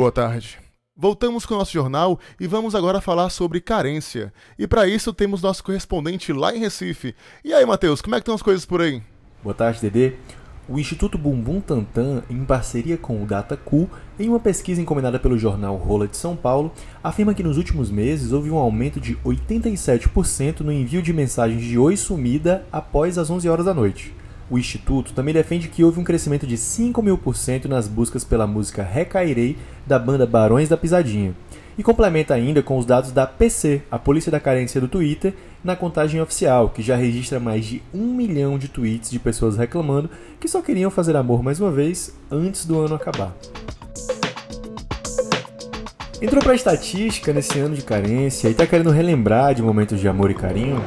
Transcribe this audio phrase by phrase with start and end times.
[0.00, 0.58] Boa tarde.
[0.96, 4.32] Voltamos com o nosso jornal e vamos agora falar sobre carência.
[4.58, 7.14] E para isso temos nosso correspondente lá em Recife.
[7.44, 9.02] E aí, Matheus, como é que estão as coisas por aí?
[9.42, 10.14] Boa tarde, Dedê.
[10.66, 15.76] O Instituto Bumbum Tantan, em parceria com o DataCu, em uma pesquisa encomendada pelo jornal
[15.76, 16.72] Rola de São Paulo,
[17.04, 21.76] afirma que nos últimos meses houve um aumento de 87% no envio de mensagens de
[21.76, 24.14] oi sumida após as 11 horas da noite.
[24.50, 28.24] O Instituto também defende que houve um crescimento de 5 mil por cento nas buscas
[28.24, 31.32] pela música Recairei da banda Barões da Pisadinha.
[31.78, 35.76] E complementa ainda com os dados da PC, a Polícia da Carência do Twitter, na
[35.76, 40.10] contagem oficial, que já registra mais de um milhão de tweets de pessoas reclamando
[40.40, 43.32] que só queriam fazer amor mais uma vez antes do ano acabar.
[46.20, 50.30] Entrou pra estatística nesse ano de carência e tá querendo relembrar de momentos de amor
[50.30, 50.82] e carinho?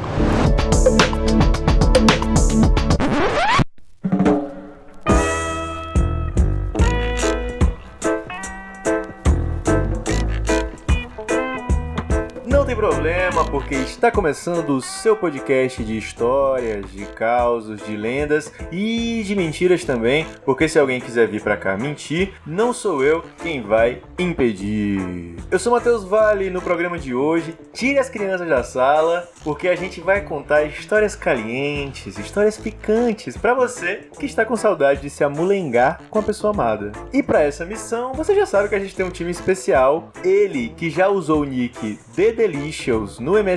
[13.63, 19.85] Porque está começando o seu podcast de histórias, de causos, de lendas e de mentiras
[19.85, 25.37] também, porque se alguém quiser vir para cá mentir, não sou eu quem vai impedir.
[25.49, 29.75] Eu sou Matheus Vale no programa de hoje, tire as crianças da sala, porque a
[29.75, 35.23] gente vai contar histórias calientes, histórias picantes para você que está com saudade de se
[35.23, 36.91] amulengar com a pessoa amada.
[37.13, 40.73] E para essa missão, você já sabe que a gente tem um time especial, ele
[40.75, 43.52] que já usou o nick The Delicious no MSN,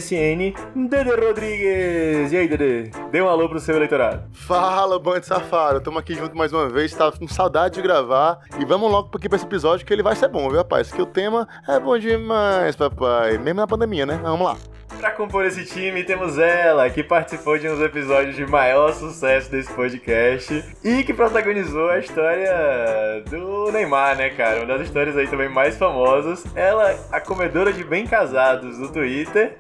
[0.74, 2.32] Dede Rodrigues.
[2.32, 2.90] E aí, Dede?
[3.10, 4.24] Dê um alô pro seu eleitorado.
[4.32, 5.80] Fala, bando safado.
[5.80, 6.92] Tamo aqui junto mais uma vez.
[6.92, 8.40] Tava com saudade de gravar.
[8.60, 10.92] E vamos logo aqui pra esse episódio que ele vai ser bom, viu, rapaz?
[10.92, 13.38] Que o tema é bom demais, papai.
[13.38, 14.18] Mesmo na pandemia, né?
[14.22, 14.56] Vamos lá.
[14.98, 19.70] Para compor esse time, temos ela, que participou de uns episódios de maior sucesso desse
[19.72, 24.60] podcast e que protagonizou a história do Neymar, né, cara?
[24.60, 26.44] Uma das histórias aí também mais famosas.
[26.54, 29.58] Ela, a comedora de bem casados do Twitter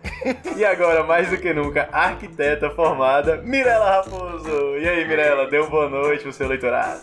[0.56, 4.76] e agora, mais do que nunca, arquiteta formada, Mirela Raposo.
[4.78, 7.00] E aí, Mirela, dê uma boa noite pro seu eleitorado.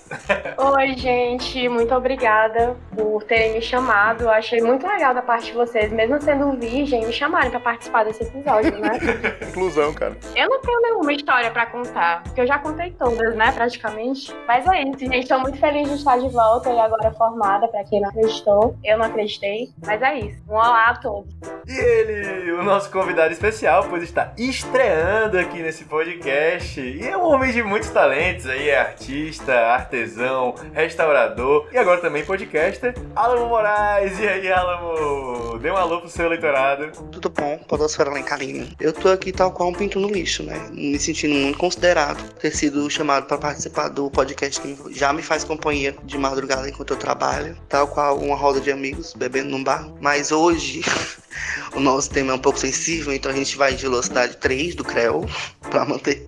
[0.57, 4.23] Oi, gente, muito obrigada por terem me chamado.
[4.23, 8.03] Eu achei muito legal da parte de vocês, mesmo sendo virgem, me chamarem para participar
[8.03, 9.00] desse episódio, né?
[9.47, 10.17] Inclusão, cara.
[10.35, 14.35] Eu não tenho nenhuma história pra contar, porque eu já contei todas, né, praticamente.
[14.47, 15.28] Mas é isso, gente.
[15.28, 18.75] Tô muito feliz de estar de volta e agora formada, pra quem não acreditou.
[18.84, 20.44] Eu não acreditei, mas é isso.
[20.50, 21.34] Um olá a todos.
[21.67, 26.79] E ele, o nosso convidado especial, pois está estreando aqui nesse podcast.
[26.79, 32.25] E é um homem de muitos talentos aí, é artista, artesão, restaurador e agora também
[32.25, 34.19] podcaster, Alamo Moraes.
[34.19, 35.59] E aí, Alamo?
[35.59, 36.91] Dê um alô pro seu eleitorado.
[37.12, 38.68] Tudo bom, Podosfera Carinho.
[38.79, 40.59] Eu tô aqui tal qual um pinto no lixo, né?
[40.72, 45.44] Me sentindo muito considerado ter sido chamado para participar do podcast que já me faz
[45.44, 49.88] companhia de madrugada enquanto eu trabalho, tal qual uma roda de amigos bebendo num bar.
[50.02, 50.81] Mas hoje
[51.75, 54.84] o nosso tema é um pouco sensível, então a gente vai de velocidade 3 do
[54.84, 55.25] CREO
[55.69, 56.28] para manter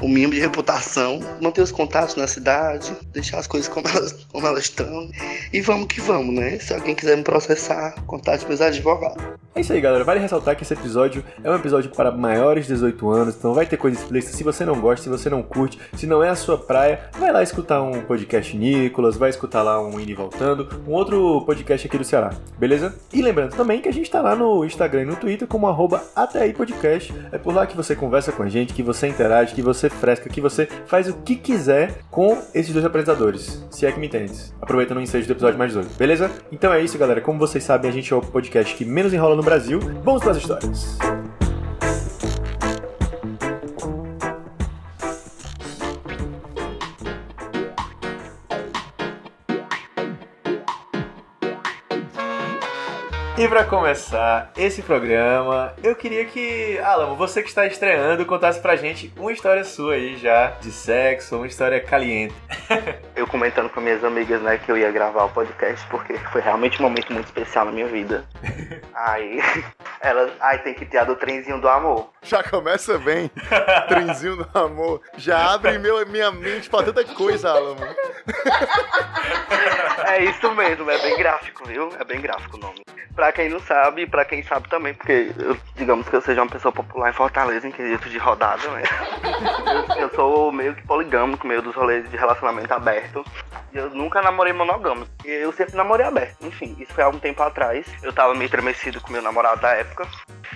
[0.00, 4.46] o mínimo de reputação, manter os contatos na cidade, deixar as coisas como elas, como
[4.46, 5.10] elas estão.
[5.52, 6.58] E vamos que vamos, né?
[6.58, 9.22] Se alguém quiser me processar, contate meus advogados.
[9.52, 10.04] É isso aí, galera.
[10.04, 13.66] Vale ressaltar que esse episódio é um episódio para maiores de 18 anos, então vai
[13.66, 14.36] ter coisa explícita.
[14.36, 17.32] Se você não gosta, se você não curte, se não é a sua praia, vai
[17.32, 21.98] lá escutar um podcast Nicolas, vai escutar lá um Indo Voltando, um outro podcast aqui
[21.98, 22.94] do Ceará, beleza?
[23.12, 26.00] E lembrando também que a gente tá lá no Instagram e no Twitter como arroba
[26.14, 27.12] até aí podcast.
[27.32, 30.28] É por lá que você conversa com a gente, que você interage, que você fresca,
[30.30, 33.66] que você faz o que quiser com esses dois apresentadores.
[33.68, 34.32] Se é que me entende.
[34.62, 36.30] Aproveitando o ensejo do episódio mais 18, beleza?
[36.52, 37.20] Então é isso, galera.
[37.20, 39.80] Como vocês sabem, a gente é o podcast que menos enrola no Brasil.
[40.04, 41.19] Vamos para as histórias.
[53.40, 58.76] E para começar esse programa, eu queria que, Alamo, você que está estreando, contasse pra
[58.76, 62.34] gente uma história sua aí já de sexo, uma história caliente.
[63.16, 66.78] eu comentando com minhas amigas, né, que eu ia gravar o podcast porque foi realmente
[66.80, 68.26] um momento muito especial na minha vida.
[68.92, 69.40] aí,
[70.02, 72.10] ela, aí tem que ter a do trenzinho do amor.
[72.20, 73.30] Já começa bem.
[73.88, 75.00] trenzinho do amor.
[75.16, 77.80] Já abre meu, minha mente pra tanta coisa, Alamo.
[80.08, 81.88] é isso mesmo, é bem gráfico, viu?
[81.98, 82.82] É bem gráfico o nome.
[83.14, 86.42] Pra quem não sabe, e pra quem sabe também, porque eu, digamos que eu seja
[86.42, 88.82] uma pessoa popular em Fortaleza em quesito de rodada, né?
[89.96, 93.24] eu, eu, sou meio que poligâmico, meio dos rolês de relacionamento aberto.
[93.72, 95.10] E eu nunca namorei monogâmico.
[95.24, 96.44] Eu sempre namorei aberto.
[96.44, 97.86] Enfim, isso foi há algum tempo atrás.
[98.02, 100.08] Eu tava meio tremecido com meu namorado da época.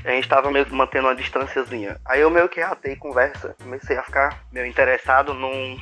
[0.05, 1.97] A gente tava meio que mantendo uma distânciazinha.
[2.05, 3.55] Aí eu meio que ratei conversa.
[3.63, 5.79] Comecei a ficar meio interessado num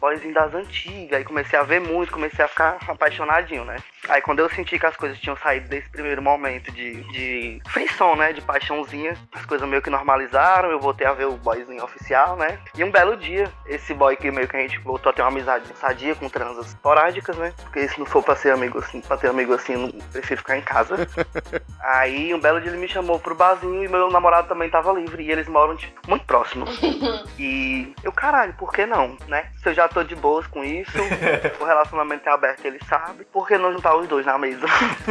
[0.00, 1.18] boyzinho das antigas.
[1.18, 3.76] Aí comecei a ver muito, comecei a ficar apaixonadinho, né?
[4.08, 8.16] Aí quando eu senti que as coisas tinham saído desse primeiro momento de, de frição,
[8.16, 8.32] né?
[8.32, 12.58] De paixãozinha, as coisas meio que normalizaram, eu voltei a ver o boyzinho oficial, né?
[12.74, 15.28] E um belo dia, esse boy que meio que a gente voltou a ter uma
[15.28, 17.52] amizade sadia com transas esporádicas, né?
[17.62, 20.40] Porque se não for pra ser amigo assim, pra ter amigo assim, eu não prefiro
[20.40, 20.96] ficar em casa.
[21.80, 25.22] Aí um belo dia ele me chamou pro barzinho e meu namorado também tava livre.
[25.22, 26.80] E eles moram, tipo, muito próximos.
[27.38, 29.50] E eu, caralho, por que não, né?
[29.62, 30.98] Se eu já tô de boas com isso,
[31.58, 33.24] o relacionamento é aberto, ele sabe.
[33.24, 34.66] Por que não juntar os dois na mesa?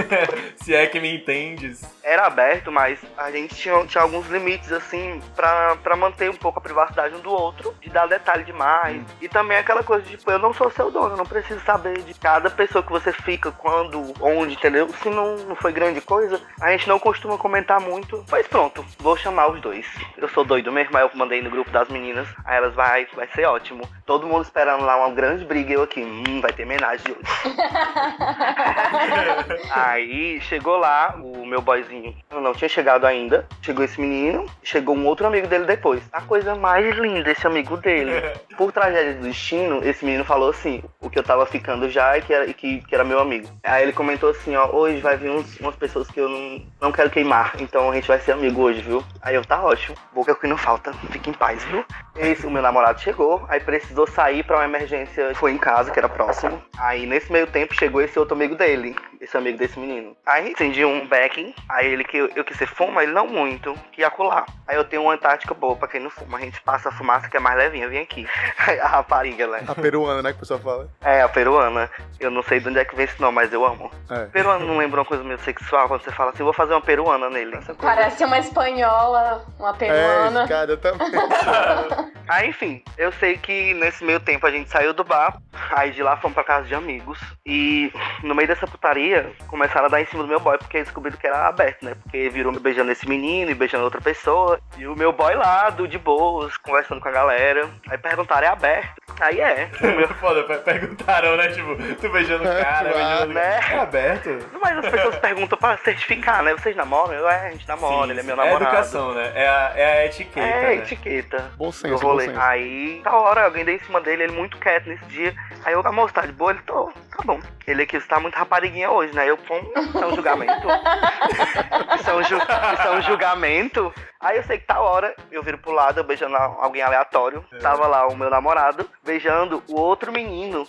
[0.57, 1.81] Se é que me entendes.
[2.03, 6.59] Era aberto, mas a gente tinha, tinha alguns limites, assim, pra, pra manter um pouco
[6.59, 9.01] a privacidade um do outro, de dar detalhe demais.
[9.21, 12.01] E também aquela coisa de, tipo, eu não sou seu dono, eu não preciso saber
[12.01, 14.89] de cada pessoa que você fica, quando, onde, entendeu?
[15.01, 18.23] Se não, não foi grande coisa, a gente não costuma comentar muito.
[18.29, 19.85] Mas pronto, vou chamar os dois.
[20.17, 22.27] Eu sou doido mesmo, aí eu mandei no grupo das meninas.
[22.45, 23.87] Aí elas vai, vai ser ótimo.
[24.05, 27.55] Todo mundo esperando lá uma grande briga e eu aqui, hum, vai ter homenagem hoje.
[29.71, 32.15] aí chegou lá o meu boyzinho.
[32.29, 33.47] Eu não tinha chegado ainda.
[33.61, 36.01] Chegou esse menino, chegou um outro amigo dele depois.
[36.11, 38.11] A coisa mais linda, esse amigo dele.
[38.57, 42.21] Por tragédia do destino, esse menino falou assim, o que eu tava ficando já e
[42.21, 43.47] que era, e que, que era meu amigo.
[43.63, 46.91] Aí ele comentou assim, ó, hoje vai vir uns, umas pessoas que eu não, não
[46.91, 49.03] quero queimar, então a gente vai ser amigo hoje, viu?
[49.21, 51.85] Aí eu, tá ótimo, boca que não falta, fique em paz, viu?
[52.15, 55.99] Esse, o meu namorado chegou, aí precisou sair pra uma emergência, foi em casa, que
[55.99, 56.61] era próximo.
[56.77, 60.15] Aí nesse meio tempo chegou esse outro amigo dele, esse amigo desse menino.
[60.25, 63.73] Aí acendi um backing, aí ele que eu, eu que você fuma, ele não muito,
[63.91, 64.45] que ia colar.
[64.67, 67.27] Aí eu tenho uma tática boa pra quem não fuma, a gente passa a fumaça
[67.29, 68.27] que é mais levinha, vem aqui.
[68.83, 69.63] A rapariga, né?
[69.67, 70.89] A peruana, né, que o pessoal fala.
[71.01, 71.89] É, a peruana.
[72.19, 73.89] Eu não sei de onde é que vem esse nome, mas eu amo.
[74.09, 74.25] É.
[74.25, 77.29] Peruana não lembra uma coisa meio sexual quando você fala assim, vou fazer uma peruana
[77.29, 77.57] nele.
[77.81, 80.47] Parece uma espanhola, uma É, peruana.
[80.47, 81.07] cara, eu também.
[82.29, 85.37] Aí, enfim, eu sei que nesse meio tempo a gente saiu do bar,
[85.71, 87.19] aí de lá fomos pra casa de amigos.
[87.45, 87.91] E
[88.23, 91.25] no meio dessa putaria, começaram a dar em cima do meu boy, porque descobriram que
[91.25, 91.95] era aberto, né?
[92.03, 94.59] Porque virou me beijando esse menino e beijando outra pessoa.
[94.77, 97.67] E o meu boy lá, do de boas, conversando com a galera.
[97.89, 98.99] Aí perguntaram, é aberto?
[99.19, 99.69] Aí é.
[99.81, 101.47] Meu Foda, per- perguntaram, né?
[101.49, 103.59] Tipo, tu beijando o cara, É, beijando né?
[103.71, 104.29] É aberto.
[104.61, 106.53] Mas as pessoas perguntam pra certificar, né?
[106.53, 107.13] Vocês namoram?
[107.13, 108.41] Eu, é, a gente namora, Sim, ele é meu sim.
[108.41, 108.63] namorado.
[108.63, 109.31] É educação, né?
[109.35, 110.47] É a, é a etiqueta.
[110.47, 110.75] É, né?
[110.75, 111.51] etiqueta.
[111.57, 112.39] Bom senso, bom rolê.
[112.39, 115.33] Aí, da hora, alguém deu em cima dele, ele muito quieto nesse dia.
[115.63, 116.51] Aí eu, amor, você tá de boa?
[116.51, 117.39] Ele, tô, tá bom.
[117.67, 119.29] Ele aqui, você tá muito rapariguinha hoje, né?
[119.29, 120.67] Eu, pô, isso é um julgamento.
[121.99, 123.93] isso, é um ju- isso é um julgamento.
[124.21, 127.45] Aí eu sei que tá hora, eu viro pro lado, eu beijando alguém aleatório.
[127.61, 130.67] Tava lá o meu namorado, beijando o outro menino.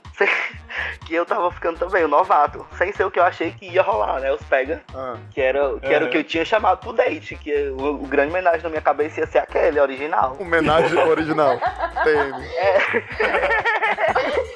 [1.06, 2.64] Que eu tava ficando também, o novato.
[2.76, 4.30] Sem ser o que eu achei que ia rolar, né?
[4.32, 4.82] Os pega.
[4.94, 6.10] Ah, Que era, que era o Uhum.
[6.12, 7.34] que eu tinha chamado pro date.
[7.36, 10.36] Que o, o grande homenagem na minha cabeça ia ser aquele, original.
[10.38, 11.58] homenagem original.
[12.04, 12.34] TM.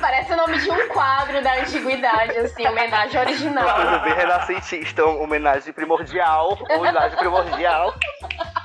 [0.00, 3.74] Parece o nome de um quadro da antiguidade, assim, homenagem original.
[3.74, 7.94] Coisa bem renascentista, uma homenagem primordial, homenagem primordial.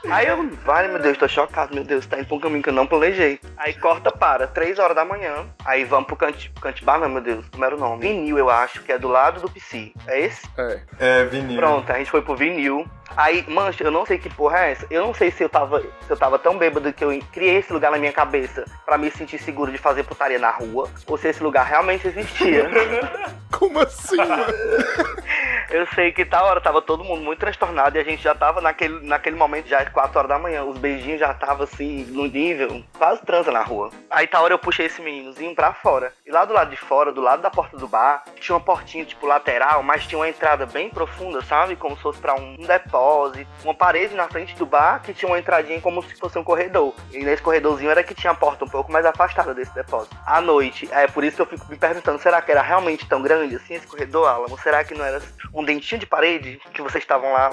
[0.09, 2.69] Aí eu, vale, meu Deus, tô chocado, meu Deus, tá indo pra um caminho que
[2.69, 3.39] eu não planejei.
[3.57, 7.45] Aí corta para, 3 horas da manhã, aí vamos pro Cante, Cantibar, não, meu Deus,
[7.49, 8.01] como era o nome?
[8.01, 9.93] Vinil, eu acho, que é do lado do PC.
[10.07, 10.47] É esse?
[10.57, 10.79] É.
[10.99, 11.57] É, vinil.
[11.57, 12.87] Pronto, a gente foi pro vinil.
[13.15, 14.87] Aí, mancha, eu não sei que porra é essa.
[14.89, 17.71] Eu não sei se eu tava, se eu tava tão bêbado que eu criei esse
[17.71, 21.27] lugar na minha cabeça pra me sentir seguro de fazer putaria na rua, ou se
[21.29, 22.69] esse lugar realmente existia.
[23.51, 24.45] Como assim, mano?
[25.69, 28.61] Eu sei que tal hora tava todo mundo muito transtornado e a gente já tava
[28.61, 30.63] naquele, naquele momento, já às 4 horas da manhã.
[30.63, 33.89] Os beijinhos já tava assim, no nível, quase transa na rua.
[34.09, 36.13] Aí tal hora eu puxei esse meninozinho pra fora.
[36.25, 39.05] E lá do lado de fora, do lado da porta do bar, tinha uma portinha
[39.05, 41.75] tipo lateral, mas tinha uma entrada bem profunda, sabe?
[41.75, 43.49] Como se fosse pra um depósito.
[43.63, 46.93] Uma parede na frente do bar que tinha uma entradinha como se fosse um corredor.
[47.11, 50.15] E nesse corredorzinho era que tinha a porta um pouco mais afastada desse depósito.
[50.25, 53.21] À noite, é por isso que eu fico me perguntando, será que era realmente tão
[53.21, 54.57] grande assim esse corredor, Alamo?
[54.59, 55.21] Será que não era
[55.55, 57.49] um dentinho de parede que vocês estavam lá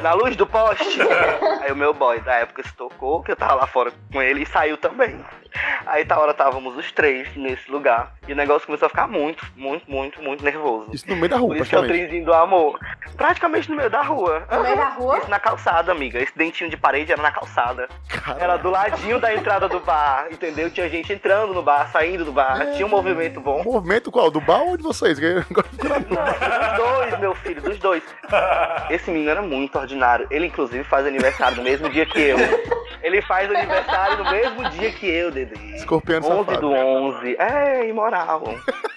[0.00, 0.98] na luz do poste?
[1.62, 4.42] Aí o meu boy da época se tocou, que eu tava lá fora com ele
[4.42, 5.22] e saiu também.
[5.86, 9.44] Aí tá hora estávamos os três nesse lugar e o negócio começou a ficar muito,
[9.54, 10.88] muito, muito, muito nervoso.
[10.92, 12.08] Isso no meio da rua, Por isso que é o praticamente.
[12.08, 12.80] trenzinho do amor.
[13.16, 14.44] Praticamente no meio da rua.
[14.50, 15.18] No meio da rua?
[15.18, 16.18] Isso na calçada, amiga.
[16.18, 17.88] Esse dentinho de parede era na calçada.
[18.08, 20.70] Cara, Era do ladinho da entrada do bar, entendeu?
[20.70, 22.72] Tinha gente entrando no bar, saindo do bar.
[22.72, 23.62] Tinha um movimento bom.
[23.62, 24.30] movimento qual?
[24.32, 25.18] Do bar ou de vocês?
[25.18, 25.36] Dos
[26.76, 28.02] dois, meu filho, dos dois.
[28.90, 30.26] Esse menino era muito ordinário.
[30.30, 32.36] Ele, inclusive, faz aniversário no mesmo dia que eu.
[33.02, 35.54] Ele faz aniversário no mesmo dia que eu, Dedê.
[35.76, 36.60] Escorpiano 11 safado.
[36.60, 37.36] do 11.
[37.38, 38.42] É, imoral.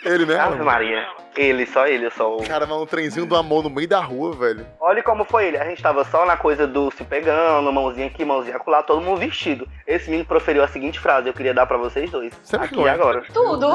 [0.06, 0.40] Ele, né?
[0.40, 0.64] Ave?
[0.64, 1.06] Maria.
[1.36, 2.42] Ele, só ele, eu sou.
[2.44, 4.66] Cara, mas um trenzinho do amor no meio da rua, velho.
[4.80, 5.58] Olha como foi ele.
[5.58, 9.20] A gente tava só na coisa do se pegando, mãozinha aqui, mãozinha acolá, todo mundo
[9.20, 9.68] vestido.
[9.86, 12.34] Esse menino proferiu a seguinte frase, eu queria dar pra vocês dois.
[12.44, 12.92] Você me aqui conta.
[12.92, 13.22] agora.
[13.32, 13.68] Tudo.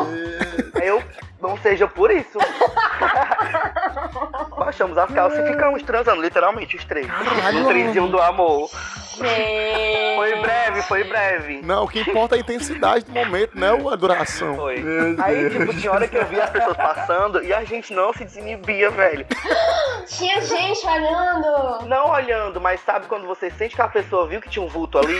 [0.82, 1.00] Eu
[1.42, 2.38] não seja por isso.
[4.56, 7.06] Baixamos as calças e ficamos transando, literalmente, os três.
[7.06, 8.70] Caralho, No trenzinho do amor.
[9.16, 10.16] Gente.
[10.16, 11.60] Foi breve, foi breve.
[11.62, 13.68] Não, o que importa é a intensidade do momento, né?
[13.90, 14.56] A duração.
[14.56, 14.82] Foi.
[15.22, 18.24] Aí, tipo, tinha hora que eu via as pessoas passando e a gente não se
[18.24, 19.26] desinibia, velho.
[20.06, 21.86] Tinha gente olhando.
[21.86, 24.98] Não olhando, mas sabe quando você sente que a pessoa viu que tinha um vulto
[24.98, 25.18] ali?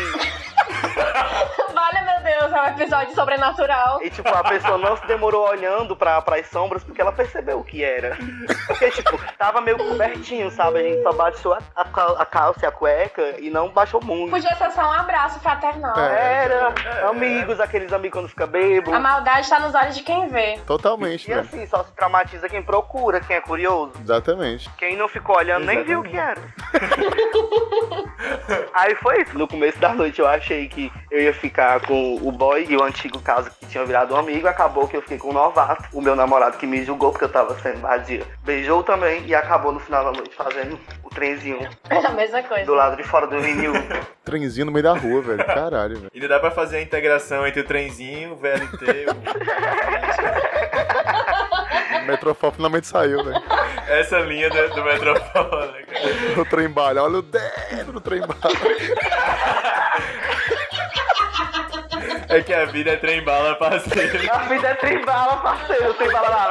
[1.75, 4.03] Vale, meu Deus, é um episódio sobrenatural.
[4.03, 7.65] E, tipo, a pessoa não se demorou olhando pra, pras sombras porque ela percebeu o
[7.65, 8.17] que era.
[8.67, 10.79] Porque, tipo, tava meio cobertinho, sabe?
[10.79, 14.31] A gente só baixou a, a, a calça e a cueca e não baixou muito.
[14.31, 15.99] Podia ser só um abraço fraternal.
[15.99, 16.45] É.
[16.45, 16.75] Era
[17.09, 18.95] amigos, aqueles amigos quando fica bebo.
[18.95, 20.59] A maldade tá nos olhos de quem vê.
[20.67, 21.41] Totalmente, E velho.
[21.41, 23.93] assim, só se traumatiza quem procura, quem é curioso.
[24.01, 24.69] Exatamente.
[24.79, 26.41] Quem não ficou olhando nem viu o que era.
[28.75, 29.37] Aí foi isso.
[29.39, 32.83] No começo da noite eu achei que eu ia ficar com o boy e o
[32.83, 34.47] antigo caso que tinha virado um amigo.
[34.49, 37.29] Acabou que eu fiquei com o novato, o meu namorado que me julgou porque eu
[37.33, 38.23] tava sendo vadia.
[38.45, 41.59] Beijou também e acabou no final da noite fazendo o trenzinho
[41.91, 42.65] É a mesma coisa.
[42.65, 43.73] do lado de fora do vinil.
[44.25, 45.45] Trenzinho no meio da rua, velho.
[45.45, 46.11] Caralho, velho.
[46.15, 49.07] Ainda dá pra fazer a integração entre o trenzinho, o VLT,
[52.03, 53.37] O Metrofol finalmente saiu, velho.
[53.39, 53.93] o...
[53.93, 56.41] essa linha do, do Metropole, né, cara?
[56.41, 57.03] O trem bala.
[57.03, 58.41] Olha o dedo do trem bala.
[62.29, 64.33] É que a vida é trem bala, parceiro.
[64.33, 66.51] A vida é trembala, parceiro, trembala lá.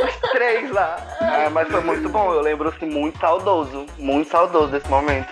[0.00, 0.96] Os três lá.
[1.20, 3.86] Ah, mas foi muito bom, eu lembro assim, muito saudoso.
[3.98, 5.30] Muito saudoso desse momento.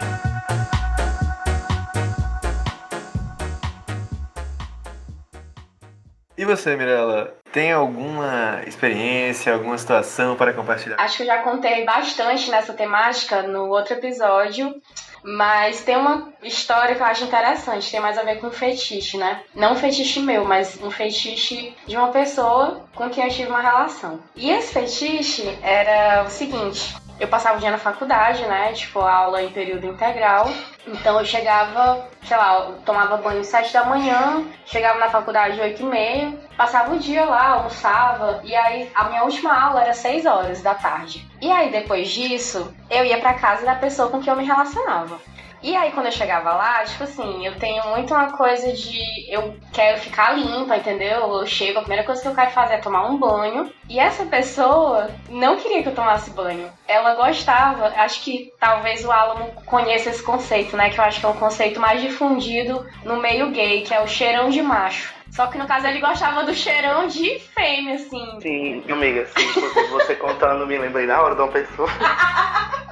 [6.41, 10.97] E você, Mirella, tem alguma experiência, alguma situação para compartilhar?
[10.99, 14.75] Acho que eu já contei bastante nessa temática no outro episódio,
[15.23, 19.43] mas tem uma história que eu acho interessante, tem mais a ver com fetiche, né?
[19.55, 23.61] Não um fetiche meu, mas um fetiche de uma pessoa com quem eu tive uma
[23.61, 24.19] relação.
[24.35, 26.97] E esse fetiche era o seguinte.
[27.21, 28.73] Eu passava o dia na faculdade, né?
[28.73, 30.50] Tipo, aula em período integral.
[30.87, 35.67] Então eu chegava, sei lá, tomava banho às 7 da manhã, chegava na faculdade às
[35.67, 39.93] 8 e meia, passava o dia lá, almoçava, e aí a minha última aula era
[39.93, 41.29] 6 horas da tarde.
[41.43, 45.21] E aí depois disso, eu ia pra casa da pessoa com quem eu me relacionava.
[45.62, 48.99] E aí, quando eu chegava lá, tipo assim, eu tenho muito uma coisa de.
[49.29, 51.38] Eu quero ficar limpa, entendeu?
[51.38, 53.71] Eu chego, a primeira coisa que eu quero fazer é tomar um banho.
[53.88, 56.71] E essa pessoa não queria que eu tomasse banho.
[56.88, 60.88] Ela gostava, acho que talvez o Alamo conheça esse conceito, né?
[60.88, 64.09] Que eu acho que é um conceito mais difundido no meio gay, que é o
[64.09, 65.12] cheirão de macho.
[65.31, 68.40] Só que no caso ele gostava do cheirão de fêmea, assim.
[68.40, 71.88] Sim, amiga, sim, você contando, me lembrei na hora de uma pessoa.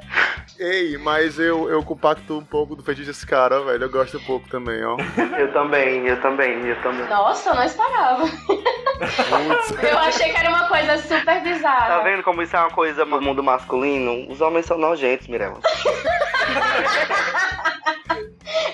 [0.59, 3.85] Ei, mas eu, eu compacto um pouco do fetiche desse cara, velho.
[3.85, 4.97] Eu gosto um pouco também, ó.
[5.39, 7.07] Eu também, eu também, eu também.
[7.09, 8.25] Nossa, eu não esperava.
[9.81, 11.87] Eu achei que era uma coisa super bizarra.
[11.87, 14.29] Tá vendo como isso é uma coisa do mundo masculino?
[14.29, 15.61] Os homens são nojentos, Mirella.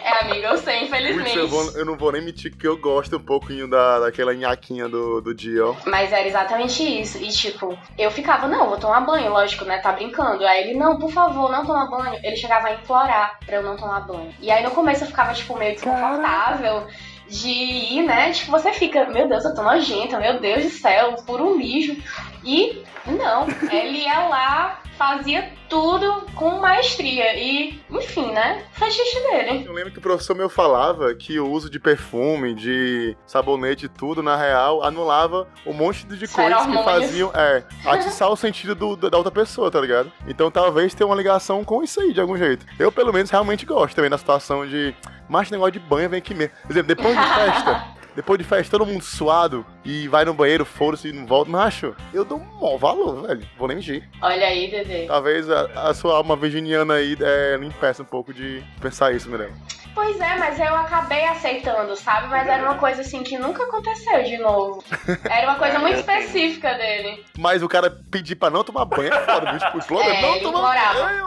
[0.04, 1.36] É, amiga, eu sei, infelizmente.
[1.36, 4.86] eu, vou- eu não vou nem mentir que eu gosto um pouquinho da, daquela nhaquinha
[4.88, 5.74] do, do dia, ó.
[5.86, 7.16] Mas era exatamente isso.
[7.18, 9.78] E tipo, eu ficava, não, vou tomar banho, lógico, né?
[9.78, 10.46] Tá brincando.
[10.46, 12.18] Aí ele, não, por favor, não toma banho.
[12.22, 14.34] Ele chegava a implorar pra eu não tomar banho.
[14.40, 16.86] E aí no começo eu ficava, tipo, meio desconfortável.
[17.26, 18.32] De ir, né?
[18.32, 21.96] Tipo, você fica, meu Deus, eu tô nojenta, meu Deus do céu, puro mijo.
[22.44, 27.34] E não, ele ia lá, fazia tudo com maestria.
[27.36, 28.62] E, enfim, né?
[28.72, 29.64] Fetiche dele.
[29.66, 33.88] Eu lembro que o professor meu falava que o uso de perfume, de sabonete e
[33.88, 38.74] tudo, na real, anulava um monte de Isso coisas que faziam, é, atiçar o sentido
[38.74, 40.12] do- da outra pessoa, tá ligado?
[40.26, 42.64] Então talvez tenha uma ligação com isso aí, de algum jeito.
[42.78, 44.94] Eu, pelo menos, realmente gosto também da situação de,
[45.28, 46.54] mas negócio de banho vem aqui mesmo.
[46.62, 47.84] Por exemplo, depois de festa,
[48.14, 51.50] depois de festa, todo mundo suado e vai no banheiro, foda-se e não volta.
[51.50, 53.46] Macho, eu dou um maior valor, velho.
[53.58, 54.08] Vou nem mentir.
[54.22, 55.06] Olha aí, Dedê.
[55.06, 59.28] Talvez a, a sua alma virginiana aí é, lhe impeça um pouco de pensar isso,
[59.28, 59.54] Mirella.
[59.94, 62.26] Pois é, mas eu acabei aceitando, sabe?
[62.26, 64.82] Mas era uma coisa assim que nunca aconteceu de novo.
[65.30, 67.24] Era uma coisa muito específica dele.
[67.38, 69.56] Mas o cara pedir pra não tomar banho é foda?
[69.56, 71.26] Tipo, implora, É, não ele tomar banho.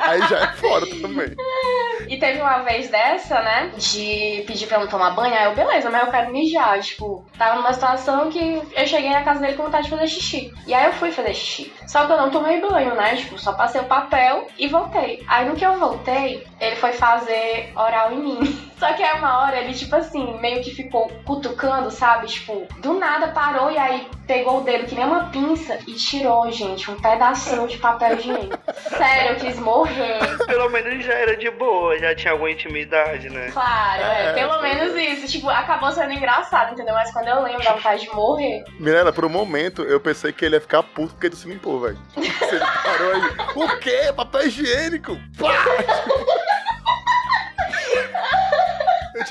[0.00, 1.36] Aí já é foda também.
[2.08, 3.72] E teve uma vez dessa, né?
[3.78, 5.34] De pedir pra não tomar banho.
[5.34, 6.80] Aí eu, beleza, mas eu quero mijar.
[6.80, 10.52] Tipo, tava numa situação que eu cheguei na casa dele com vontade de fazer xixi.
[10.66, 11.72] E aí eu fui fazer xixi.
[11.86, 13.16] Só que eu não tomei banho, né?
[13.16, 15.22] Tipo, só passei o papel e voltei.
[15.28, 18.72] Aí no que eu voltei, ele foi fazer oral em mim.
[18.78, 22.26] Só que aí uma hora ele, tipo assim, meio que ficou cutucando, sabe?
[22.26, 26.50] Tipo, do nada parou e aí pegou o dedo que nem uma pinça e tirou,
[26.50, 28.58] gente, um pedaço de papel higiênico.
[28.96, 30.18] Sério, eu quis morrer.
[30.46, 33.50] Pelo menos já era de boa, já tinha alguma intimidade, né?
[33.52, 35.30] Claro, é, É, pelo menos isso.
[35.30, 36.94] Tipo, acabou sendo engraçado, entendeu?
[36.94, 38.64] Mas quando eu lembro, dá vontade de morrer.
[38.80, 41.80] Mirella, por um momento eu pensei que ele ia ficar puto porque ele se limpou,
[41.80, 41.98] velho.
[42.16, 43.32] Você parou aí.
[43.54, 44.12] O quê?
[44.16, 45.16] Papel higiênico?
[45.38, 45.52] Pá!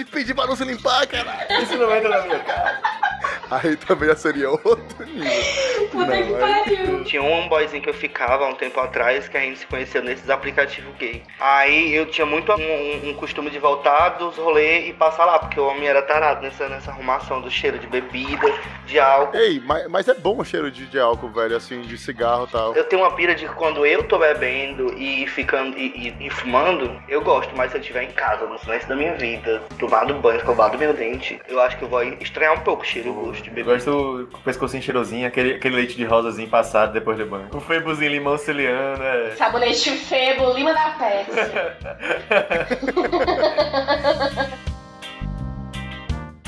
[0.01, 1.61] Eu te pedi pra não se limpar, caralho.
[1.61, 2.81] Isso não entra na minha cara.
[3.51, 5.31] Aí também já seria outro nível.
[5.91, 7.03] Puta que pariu.
[7.03, 10.01] Tinha um boyzinho que eu ficava há um tempo atrás que a gente se conheceu
[10.01, 11.21] nesses aplicativos gay.
[11.39, 15.37] Aí eu tinha muito um, um- um costume de voltar dos rolês e passar lá,
[15.39, 18.47] porque o homem era tarado nessa, nessa arrumação do cheiro de bebida,
[18.85, 19.37] de álcool.
[19.37, 22.51] Ei, mas, mas é bom o cheiro de, de álcool, velho, assim, de cigarro e
[22.51, 22.75] tal.
[22.75, 26.29] Eu tenho uma pira de que quando eu tô bebendo e ficando e, e- e
[26.29, 30.13] fumando, eu gosto, mas se eu estiver em casa, no silêncio da minha vida, tomado
[30.15, 33.11] banho, escovado meu dente, eu acho que eu vou estranhar um pouco o cheiro e
[33.11, 33.73] o gosto de Eu bebida.
[33.73, 37.47] gosto com o pescocinho cheirosinho, aquele, aquele leite de rosazinho passado depois do banho.
[37.53, 39.31] O febozinho limão ciliano, é.
[39.35, 41.31] Sabonete febo, lima da peste.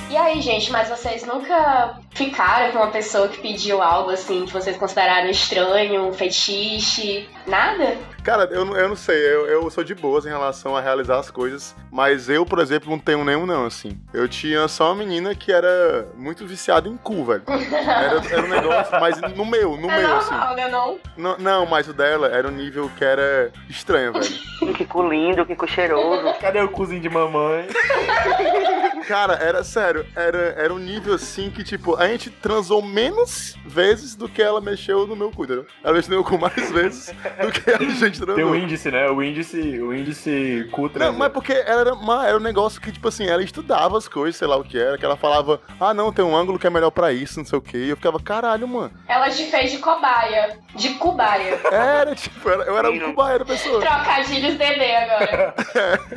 [0.09, 4.53] E aí, gente, mas vocês nunca ficaram com uma pessoa que pediu algo assim que
[4.53, 7.27] vocês consideraram estranho, um fetiche?
[7.47, 7.97] Nada?
[8.23, 11.19] Cara, eu, não- eu não sei, eu, eu sou de boas em relação a realizar
[11.19, 13.99] as coisas, mas eu, por exemplo, não tenho nenhum não, assim.
[14.13, 17.43] Eu tinha só uma menina que era muito viciada em cu, velho.
[17.47, 20.31] Era, era um negócio, mas no meu, no é meu, assim.
[20.31, 20.99] normal, né não?
[21.17, 24.53] Não, não, mas o dela era um nível que era estranho, velho.
[24.73, 26.33] Que cu lindo, que cu cheiroso.
[26.39, 27.67] Cadê o cozinho de mamãe?
[29.07, 34.15] Cara, era sério, era, era um nível assim que, tipo, a gente transou menos vezes
[34.15, 35.65] do que ela mexeu no meu cu, entendeu?
[35.83, 38.35] Ela mexeu no meu cu mais vezes do que a gente transou.
[38.35, 39.09] Tem o índice, né?
[39.09, 41.17] O índice, o índice cu Não, transa.
[41.17, 44.35] mas porque ela era, uma, era um negócio que, tipo assim, ela estudava as coisas,
[44.37, 46.69] sei lá o que era, que ela falava, ah, não, tem um ângulo que é
[46.69, 47.77] melhor pra isso, não sei o que.
[47.77, 48.91] E eu ficava, caralho, mano.
[49.07, 51.59] Ela te fez de cobaia, de cubaia.
[51.71, 53.79] Era, tipo, eu era um cubaia da pessoa.
[53.79, 55.53] Trocadilhos DD agora.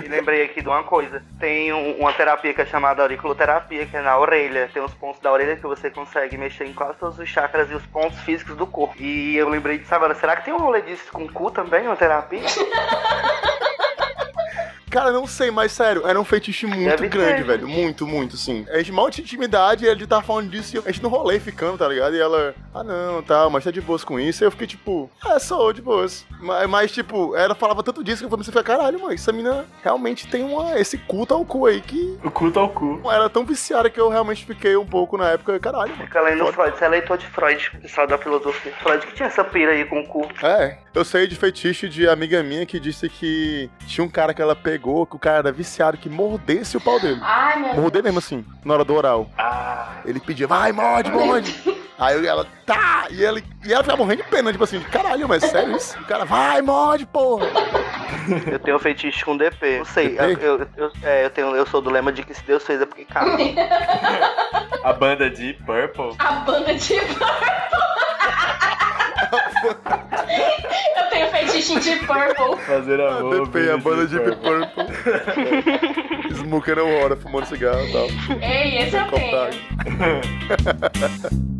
[0.04, 1.22] E lembrei aqui de uma coisa.
[1.40, 4.68] Tem um- uma terapia que é chamada auriculoterapia, que é na orelha.
[4.72, 7.74] Tem os pontos da orelha que você consegue mexer em quase todos os chakras e
[7.74, 8.94] os pontos físicos do corpo.
[9.00, 11.96] E eu lembrei de, sabe, será que tem um rolê disso com cu também, uma
[11.96, 12.42] terapia?
[14.90, 17.44] Cara, não sei, mas sério, era um fetiche muito Deve grande, ter.
[17.44, 17.68] velho.
[17.68, 18.64] Muito, muito, sim.
[18.70, 21.38] A gente mal tinha intimidade e ele tava falando disso e a gente no rolê
[21.40, 22.14] ficando, tá ligado?
[22.14, 24.42] E ela, ah não, tá, mas tá de boas com isso.
[24.42, 26.24] E eu fiquei tipo, é, sou de boas.
[26.40, 29.32] Mas, mas, tipo, ela falava tanto disso que eu comecei a ficar, caralho, mãe, essa
[29.32, 32.18] mina realmente tem uma, esse culto ao cu aí que.
[32.24, 33.00] O cu tá o cu.
[33.04, 36.04] Ela era tão viciada que eu realmente fiquei um pouco na época, caralho, mano.
[36.04, 36.46] Fica lendo.
[36.52, 36.76] Freud.
[36.78, 38.72] Você é leitor de Freud, pessoal da filosofia.
[38.80, 40.28] Freud que tinha essa pira aí com o cu.
[40.42, 44.40] É, eu sei de fetiche de amiga minha que disse que tinha um cara que
[44.40, 47.20] ela pegou, que o cara era viciado, que mordesse o pau dele.
[47.22, 49.28] Ai, meu mesmo assim, na hora do oral.
[49.36, 51.54] Ah, Ele pedia, vai, morde, morde.
[51.98, 53.06] Aí ela, tá!
[53.10, 55.98] E, ele, e ela ficava morrendo de pena, tipo assim, caralho, mas sério isso?
[55.98, 57.46] O cara, vai, morde, porra!
[58.52, 59.78] Eu tenho fetiche com DP.
[59.78, 60.44] Não sei, DP?
[60.44, 62.80] eu, eu, eu- é, eu, tenho, eu sou do lema de que se Deus fez
[62.82, 63.54] é porque cabe.
[64.84, 66.16] a banda de Purple.
[66.18, 66.94] A banda de
[70.96, 72.56] Eu tenho fetiche Deep Purple.
[72.64, 73.46] Fazer A amor.
[73.46, 74.86] DP, a banda de Deep Purple.
[76.36, 78.06] Smoking a hora, fumando cigarro e tal.
[78.40, 79.50] Ei, esse eu tenho.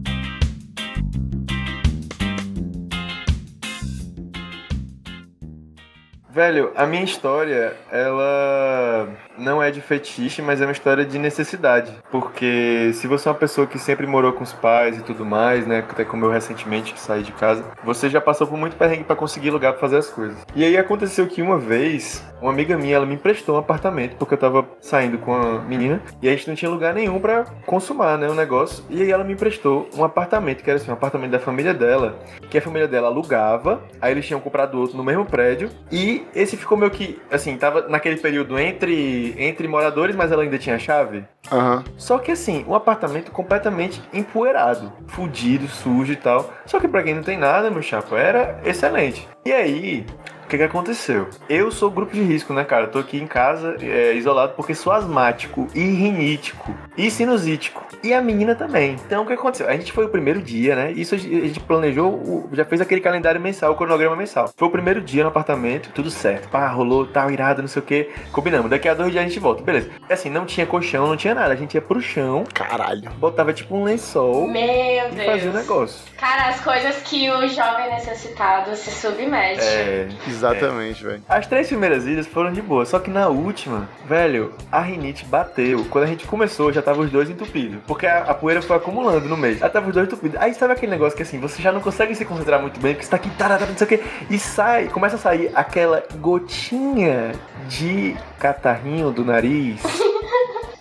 [6.37, 11.90] Velho, a minha história, ela não é de fetiche, mas é uma história de necessidade.
[12.12, 15.66] Porque se você é uma pessoa que sempre morou com os pais e tudo mais,
[15.66, 15.83] né?
[15.88, 19.16] Até como eu recentemente que saí de casa, você já passou por muito perrengue pra
[19.16, 20.37] conseguir lugar pra fazer as coisas.
[20.55, 24.35] E aí aconteceu que uma vez, uma amiga minha, ela me emprestou um apartamento, porque
[24.35, 28.18] eu tava saindo com a menina, e a gente não tinha lugar nenhum pra consumar,
[28.18, 28.29] né?
[28.29, 28.85] O negócio.
[28.90, 32.18] E aí ela me emprestou um apartamento, que era assim, um apartamento da família dela,
[32.51, 36.57] que a família dela alugava, aí eles tinham comprado outro no mesmo prédio, e esse
[36.57, 41.25] ficou meio que, assim, tava naquele período entre, entre moradores, mas ela ainda tinha chave.
[41.51, 41.85] Aham.
[41.97, 46.53] Só que assim, um apartamento completamente empoeirado, fudido, sujo e tal.
[46.65, 49.29] Só que pra quem não tem nada, meu chapa, era excelente.
[49.45, 50.05] E aí,
[50.47, 51.29] o que que aconteceu?
[51.49, 52.85] Eu sou grupo de risco, né, cara?
[52.85, 57.85] Eu tô aqui em casa, é, isolado, porque sou asmático e rinítico e sinusítico.
[58.03, 58.93] E a menina também.
[59.07, 59.69] Então, o que aconteceu?
[59.69, 60.93] A gente foi o primeiro dia, né?
[60.93, 64.49] Isso a gente planejou, o- já fez aquele calendário mensal, o cronograma mensal.
[64.57, 66.49] Foi o primeiro dia no apartamento, tudo certo.
[66.49, 68.09] Pá, rolou, tal, irado, não sei o que.
[68.31, 68.71] Combinamos.
[68.71, 69.63] Daqui a dois dias a gente volta.
[69.65, 69.91] Beleza.
[70.09, 71.53] E assim, não tinha colchão, não tinha nada.
[71.53, 73.11] A gente ia pro chão, Caralho.
[73.19, 75.55] botava tipo um lençol Meu e fazia o Deus.
[75.55, 75.99] negócio.
[76.17, 79.61] Cara, as coisas que o jovem necessitado se submete.
[79.61, 81.22] É, Exatamente, velho.
[81.29, 85.85] As três primeiras ilhas foram de boa, só que na última, velho, a rinite bateu.
[85.90, 87.79] Quando a gente começou, já tava os dois entupidos.
[87.87, 89.59] Porque a, a poeira foi acumulando no meio.
[89.61, 90.40] Aí tava os dois entupidos.
[90.40, 93.05] Aí sabe aquele negócio que assim, você já não consegue se concentrar muito bem, porque
[93.05, 94.03] você tá aqui, tarará, não sei o quê.
[94.31, 97.33] E sai, começa a sair aquela gotinha
[97.68, 99.81] de catarrinho do nariz.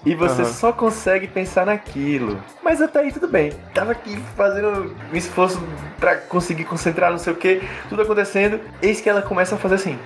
[0.06, 0.52] E você Aham.
[0.54, 2.40] só consegue pensar naquilo.
[2.64, 3.52] Mas até aí tudo bem.
[3.74, 5.60] Tava aqui fazendo um esforço
[6.00, 8.60] pra conseguir concentrar, não sei o que, tudo acontecendo.
[8.82, 9.98] Eis que ela começa a fazer assim.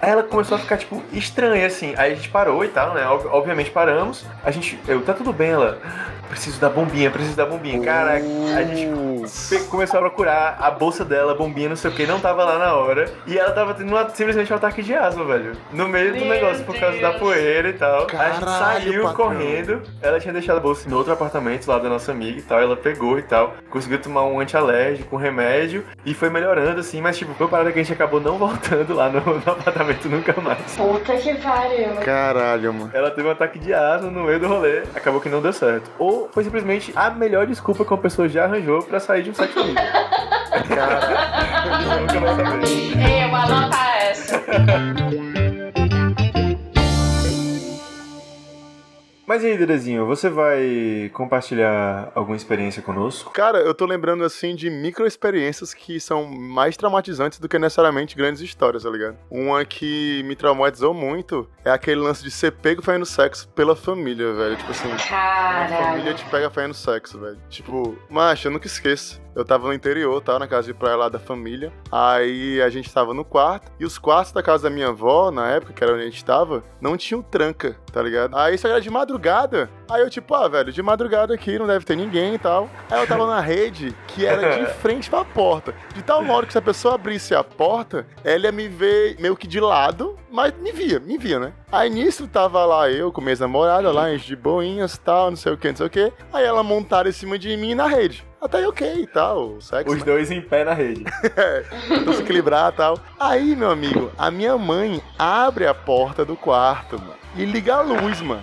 [0.00, 1.92] Aí ela começou a ficar, tipo, estranha, assim.
[1.96, 3.06] Aí a gente parou e tal, né?
[3.06, 4.24] Ob- Obviamente paramos.
[4.42, 4.78] A gente.
[4.88, 5.78] Eu, tá tudo bem, ela.
[6.30, 7.80] Preciso da bombinha, preciso da bombinha.
[7.80, 9.13] Cara, a gente Uh,
[9.70, 12.58] começou a procurar a bolsa dela, a bombinha, não sei o que, não tava lá
[12.58, 13.10] na hora.
[13.26, 15.52] E ela tava tendo uma- simplesmente um ataque de asma, velho.
[15.72, 17.96] No meio do Meu negócio, por causa da poeira e tal.
[17.96, 19.14] a gente Caralho, saiu patrão.
[19.28, 19.82] correndo.
[20.02, 22.60] Ela tinha deixado a bolsa no outro apartamento lá da nossa amiga e tal.
[22.60, 23.54] Ela pegou e tal.
[23.70, 25.84] Conseguiu tomar um antialérgico, um remédio.
[26.04, 27.00] E foi melhorando, assim.
[27.00, 30.08] Mas, tipo, foi uma parada que a gente acabou não voltando lá no, no apartamento
[30.08, 30.76] nunca mais.
[30.76, 31.94] Puta que pariu.
[32.04, 32.90] caralho, mano.
[32.92, 35.90] Ela teve um ataque de asma no meio do rolê, acabou que não deu certo.
[35.98, 39.34] Ou foi simplesmente a melhor desculpa que uma pessoa já arranjou pra sair de um
[39.34, 39.82] sexo livre.
[40.68, 42.00] Caralho.
[42.00, 42.66] Nunca vai saber.
[42.66, 44.42] Ei, eu vou anotar essa.
[49.26, 53.32] Mas e aí, Dedezinho, você vai compartilhar alguma experiência conosco?
[53.32, 58.14] Cara, eu tô lembrando assim de micro experiências que são mais traumatizantes do que necessariamente
[58.14, 59.16] grandes histórias, tá ligado?
[59.30, 64.34] Uma que me traumatizou muito é aquele lance de ser pego fazendo sexo pela família,
[64.34, 64.56] velho.
[64.56, 66.14] Tipo assim, a família Caralho.
[66.14, 67.38] te pega fazendo sexo, velho.
[67.48, 69.23] Tipo, macho, eu nunca esqueço.
[69.34, 70.38] Eu tava no interior, tá?
[70.38, 71.72] Na casa de praia lá da família.
[71.90, 73.70] Aí a gente tava no quarto.
[73.78, 76.24] E os quartos da casa da minha avó, na época, que era onde a gente
[76.24, 78.36] tava, não tinham tranca, tá ligado?
[78.36, 79.68] Aí isso era de madrugada.
[79.88, 82.68] Aí eu, tipo, ah, velho, de madrugada aqui não deve ter ninguém e tal.
[82.90, 85.74] Aí eu tava na rede que era de frente pra porta.
[85.94, 89.36] De tal modo que se a pessoa abrisse a porta, ela ia me ver meio
[89.36, 91.52] que de lado, mas me via, me via, né?
[91.70, 95.36] Aí nisso tava lá eu com minhas namoradas lá, gente de boinhas e tal, não
[95.36, 96.12] sei o que, não sei o que.
[96.32, 98.24] Aí ela montaram em cima de mim na rede.
[98.40, 99.90] Até aí ok e tal, sexo.
[99.90, 100.04] Os né?
[100.04, 101.02] dois em pé na rede.
[101.88, 102.98] Tentou se equilibrar e tal.
[103.18, 107.80] Aí, meu amigo, a minha mãe abre a porta do quarto, mano, e liga a
[107.80, 108.42] luz, mano.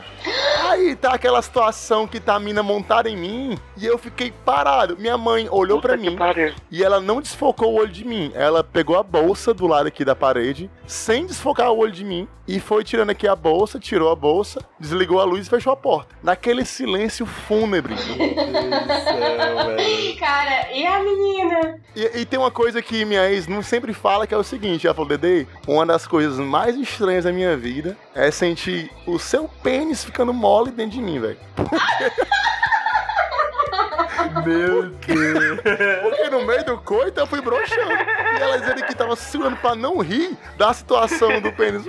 [0.72, 4.96] Aí tá aquela situação que tá a mina montada em mim e eu fiquei parado.
[4.98, 6.16] Minha mãe olhou pra mim
[6.72, 8.32] e ela não desfocou o olho de mim.
[8.34, 12.26] Ela pegou a bolsa do lado aqui da parede, sem desfocar o olho de mim,
[12.48, 15.76] e foi tirando aqui a bolsa, tirou a bolsa, desligou a luz e fechou a
[15.76, 16.16] porta.
[16.24, 17.96] Naquele silêncio fúnebre.
[20.20, 21.80] Cara, e a menina?
[21.96, 24.86] E, e tem uma coisa que minha ex não sempre fala, que é o seguinte,
[24.86, 29.50] ela falou, Dede, uma das coisas mais estranhas da minha vida é sentir o seu
[29.62, 31.38] pênis ficando mole dentro de mim, velho.
[34.46, 35.60] Meu Deus.
[36.02, 37.92] Porque no meio do coito eu fui broxando.
[37.92, 41.84] E ela dizendo que tava segurando pra não rir da situação do pênis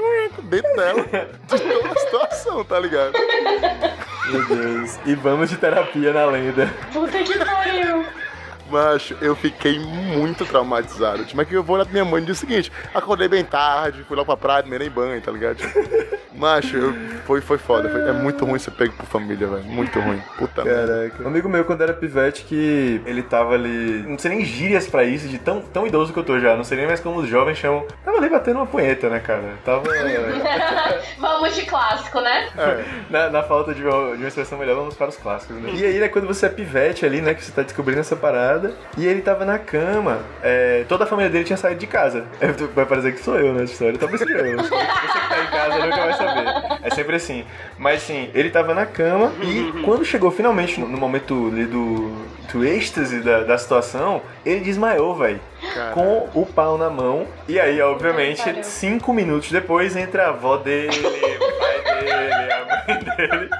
[0.44, 1.04] dentro dela.
[1.46, 3.12] De toda a situação, tá ligado?
[4.30, 4.98] Meu Deus.
[5.04, 6.66] E vamos de terapia na lenda.
[6.92, 8.04] Puta que pariu.
[8.72, 11.24] Macho, eu fiquei muito traumatizado.
[11.26, 12.72] Tipo, é que eu vou olhar pra minha mãe no dia seguinte.
[12.94, 15.58] Acordei bem tarde, fui lá pra praia, tomei nem banho, tá ligado?
[16.34, 16.94] Macho, eu,
[17.26, 17.90] foi, foi foda.
[17.90, 19.62] Foi- é muito ruim ser pego por família, velho.
[19.64, 20.20] Muito ruim.
[20.38, 20.86] Puta merda.
[21.10, 21.22] Caraca.
[21.22, 24.02] Um amigo meu, quando era pivete, que ele tava ali.
[24.08, 26.56] Não sei nem gírias pra isso, de tão, tão idoso que eu tô já.
[26.56, 27.86] Não sei nem mais como os jovens chamam.
[28.04, 29.42] Tava ali batendo uma punheta, né, cara?
[29.64, 29.82] Tava.
[31.18, 32.48] Vamos de clássico, né?
[32.56, 32.84] É.
[33.10, 35.70] Na, na falta de uma, de uma expressão melhor, vamos para os clássicos, né?
[35.74, 38.61] E aí, né, quando você é pivete ali, né, que você tá descobrindo essa parada,
[38.96, 42.24] e ele tava na cama, é, toda a família dele tinha saído de casa.
[42.40, 44.58] É, vai parecer que sou eu nessa história, talvez seja eu.
[44.58, 46.78] Você que tá em casa nunca vai saber.
[46.82, 47.44] É sempre assim.
[47.78, 52.12] Mas assim, ele tava na cama, e quando chegou finalmente no, no momento ali do,
[52.52, 55.40] do êxtase da, da situação, ele desmaiou, velho.
[55.94, 57.26] Com o pau na mão.
[57.48, 60.90] E aí, obviamente, cinco minutos depois entra a avó dele,
[63.16, 63.50] dele.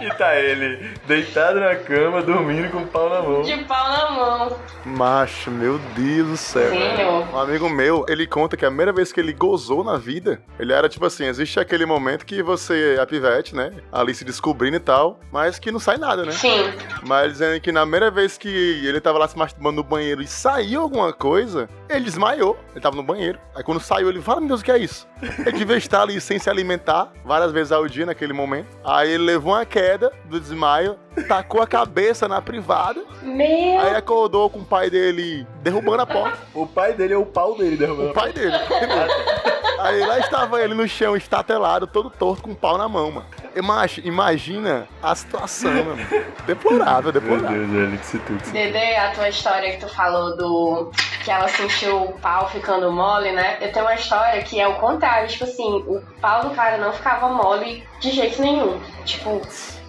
[0.00, 3.42] E tá ele deitado na cama, dormindo com o pau na mão.
[3.42, 4.56] De pau na mão.
[4.84, 6.70] Macho, meu Deus do céu.
[6.70, 7.34] Senhor.
[7.34, 10.72] Um amigo meu, ele conta que a primeira vez que ele gozou na vida, ele
[10.72, 13.72] era tipo assim, existe aquele momento que você é pivete, né?
[13.92, 16.32] Ali se descobrindo e tal, mas que não sai nada, né?
[16.32, 16.72] Sim.
[17.06, 20.26] Mas dizendo que na primeira vez que ele tava lá se masturbando no banheiro e
[20.26, 22.58] saiu alguma coisa, ele desmaiou.
[22.72, 23.38] Ele tava no banheiro.
[23.54, 25.06] Aí quando saiu, ele fala, meu Deus, o que é isso?
[25.40, 28.68] Ele devia estar ali sem se alimentar várias vezes ao dia naquele momento.
[28.84, 30.96] Aí ele levou uma queda do desmaio,
[31.28, 36.38] tacou a cabeça na privada, Meu aí acordou com o pai dele derrubando a porta.
[36.54, 38.10] O pai dele é o pau dele derrubando.
[38.10, 38.54] O pai dele.
[38.54, 39.56] o pai dele.
[39.78, 43.26] Aí lá estava ele no chão, estatelado, todo torto, com o pau na mão, mano.
[43.56, 46.06] Imagina a situação, mano.
[46.46, 47.58] Deplorável, Meu deplorável.
[47.58, 48.52] Deus, velho, que se tudo.
[48.52, 50.92] Dede, a tua história que tu falou do
[51.24, 53.58] que ela sentiu o pau ficando mole, né?
[53.60, 56.92] Eu tenho uma história que é o contrário, tipo assim, o pau do cara não
[56.92, 58.78] ficava mole de jeito nenhum.
[59.04, 59.40] Tipo,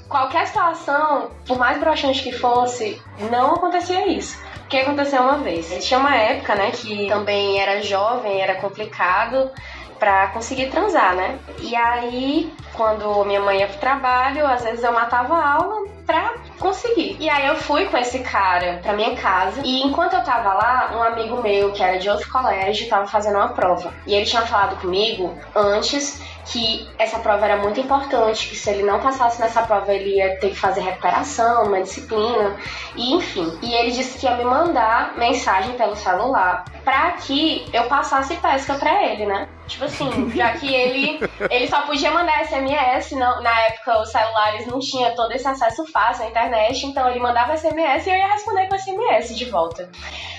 [0.07, 4.37] qualquer situação, por mais broxante que fosse, não acontecia isso.
[4.63, 5.85] O que aconteceu uma vez?
[5.85, 9.51] Tinha uma época, né, que também era jovem, era complicado
[9.99, 11.39] pra conseguir transar, né?
[11.59, 16.35] E aí, quando minha mãe ia pro trabalho, às vezes eu matava a aula pra
[16.57, 17.17] conseguir.
[17.19, 20.91] E aí eu fui com esse cara pra minha casa e enquanto eu tava lá,
[20.95, 23.93] um amigo meu que era de outro colégio tava fazendo uma prova.
[24.07, 28.83] E ele tinha falado comigo antes que essa prova era muito importante, que se ele
[28.83, 32.55] não passasse nessa prova ele ia ter que fazer recuperação, uma disciplina,
[32.95, 33.59] e enfim.
[33.61, 38.75] E ele disse que ia me mandar mensagem pelo celular pra que eu passasse pesca
[38.75, 39.49] pra ele, né?
[39.67, 44.65] Tipo assim, já que ele ele só podia mandar SMS, não, na época os celulares
[44.65, 48.27] não tinha todo esse acesso fácil à internet, então ele mandava SMS e eu ia
[48.27, 49.89] responder com SMS de volta.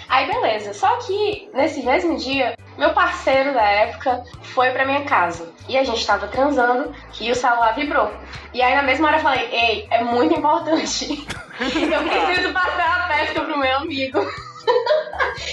[0.09, 5.53] Aí beleza, só que nesse mesmo dia, meu parceiro da época foi pra minha casa
[5.69, 8.11] e a gente tava transando e o celular vibrou.
[8.55, 11.27] E aí na mesma hora eu falei, ei, é muito importante.
[11.61, 14.19] eu preciso passar a pesca pro meu amigo.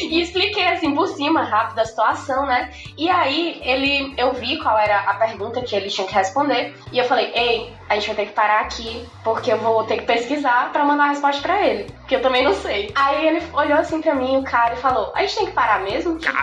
[0.01, 2.71] E expliquei assim por cima, rápido, a situação, né?
[2.97, 6.75] E aí ele, eu vi qual era a pergunta que ele tinha que responder.
[6.91, 9.97] E eu falei, ei, a gente vai ter que parar aqui, porque eu vou ter
[9.97, 11.87] que pesquisar pra mandar a resposta pra ele.
[12.07, 12.91] Que eu também não sei.
[12.95, 15.81] Aí ele olhou assim pra mim, o cara, e falou: A gente tem que parar
[15.81, 16.17] mesmo?
[16.17, 16.37] Tipo,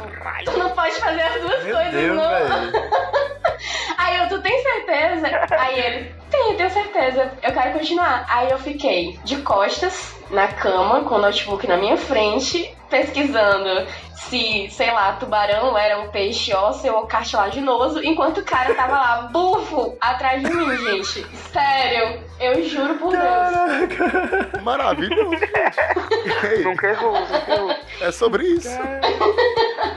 [0.44, 2.22] tu não pode fazer as duas Meu coisas, Deus, não.
[3.98, 5.28] Aí eu, tu tem certeza?
[5.56, 7.32] Aí ele, tenho, tenho certeza.
[7.42, 8.26] Eu quero continuar.
[8.28, 14.68] Aí eu fiquei de costas na cama, com o notebook na minha frente, pesquisando se,
[14.70, 19.96] sei lá, tubarão era um peixe ósseo ou cartilaginoso, enquanto o cara tava lá, bufo,
[20.00, 21.26] atrás de mim, gente.
[21.52, 24.62] Sério, eu juro por Deus.
[24.62, 26.62] Maravilhoso, gente.
[26.64, 27.76] Nunca errou, nunca errou.
[28.00, 28.68] é sobre isso.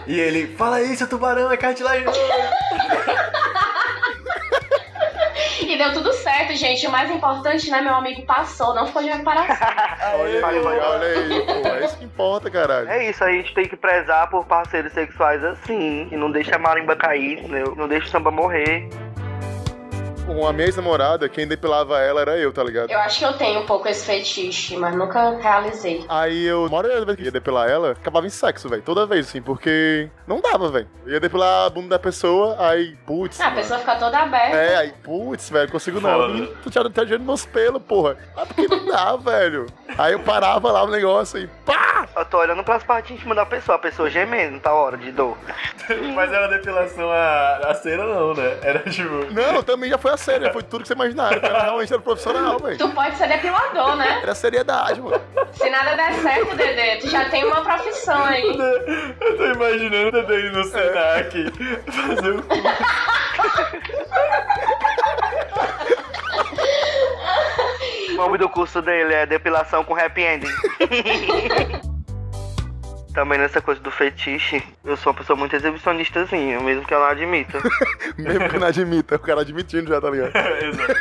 [0.06, 2.20] E ele, fala aí, seu tubarão é cartilaginoso.
[5.62, 6.88] E deu tudo certo, gente.
[6.88, 9.68] O mais importante, né, meu amigo passou, não ficou de reparação.
[10.20, 11.68] Olha aí, olha aí, pô.
[11.70, 12.90] É isso que importa, caralho.
[12.90, 16.60] É isso, a gente tem que prezar por parceiros sexuais assim, que não deixa a
[16.60, 17.76] marimba cair, entendeu?
[17.76, 18.88] não deixa o samba morrer.
[20.26, 22.90] Com a minha ex-namorada, quem depilava ela era eu, tá ligado?
[22.90, 26.04] Eu acho que eu tenho um pouco esse fetiche, mas nunca realizei.
[26.10, 28.82] Aí eu, uma hora vez que ia depilar ela, acabava em sexo, velho.
[28.82, 30.88] Toda vez, assim, porque não dava, velho.
[31.06, 33.40] Eu ia depilar a bunda da pessoa, aí, putz.
[33.40, 34.58] Ah, a pessoa fica toda aberta.
[34.58, 36.10] É, aí, putz, velho, consigo não.
[36.10, 36.34] Foda.
[36.34, 38.18] Menino, Tu tinha tá nos meus pelos, porra.
[38.36, 39.68] Ah, porque não dá, velho.
[39.98, 42.08] Aí eu parava lá o negócio e pá!
[42.16, 45.38] Eu tô olhando pras partes íntimas da pessoa, a pessoa gemendo, tá hora de dor.
[46.14, 48.58] Mas era depilação a, a cera, não, né?
[48.62, 49.32] Era tipo.
[49.32, 51.40] Não, também já foi a sério, foi tudo que você imaginaram.
[51.40, 52.78] Cara, realmente era profissional, velho.
[52.78, 54.20] Tu pode ser depilador, né?
[54.22, 55.22] Era seriedade, mano.
[55.54, 58.46] Se nada der certo, Dedê, tu já tem uma profissão aí.
[59.22, 61.52] Eu tô imaginando o Dedê no Senac
[61.92, 62.56] fazer o cu.
[68.12, 71.86] O nome do curso dele é depilação com happy ending.
[73.16, 77.08] Também nessa coisa do fetiche, eu sou uma pessoa muito exibicionistazinha, mesmo que eu não
[77.08, 77.60] admita.
[78.18, 80.32] Mesmo que não admita, o cara admitindo já, tá ligado?
[80.36, 80.94] Exato.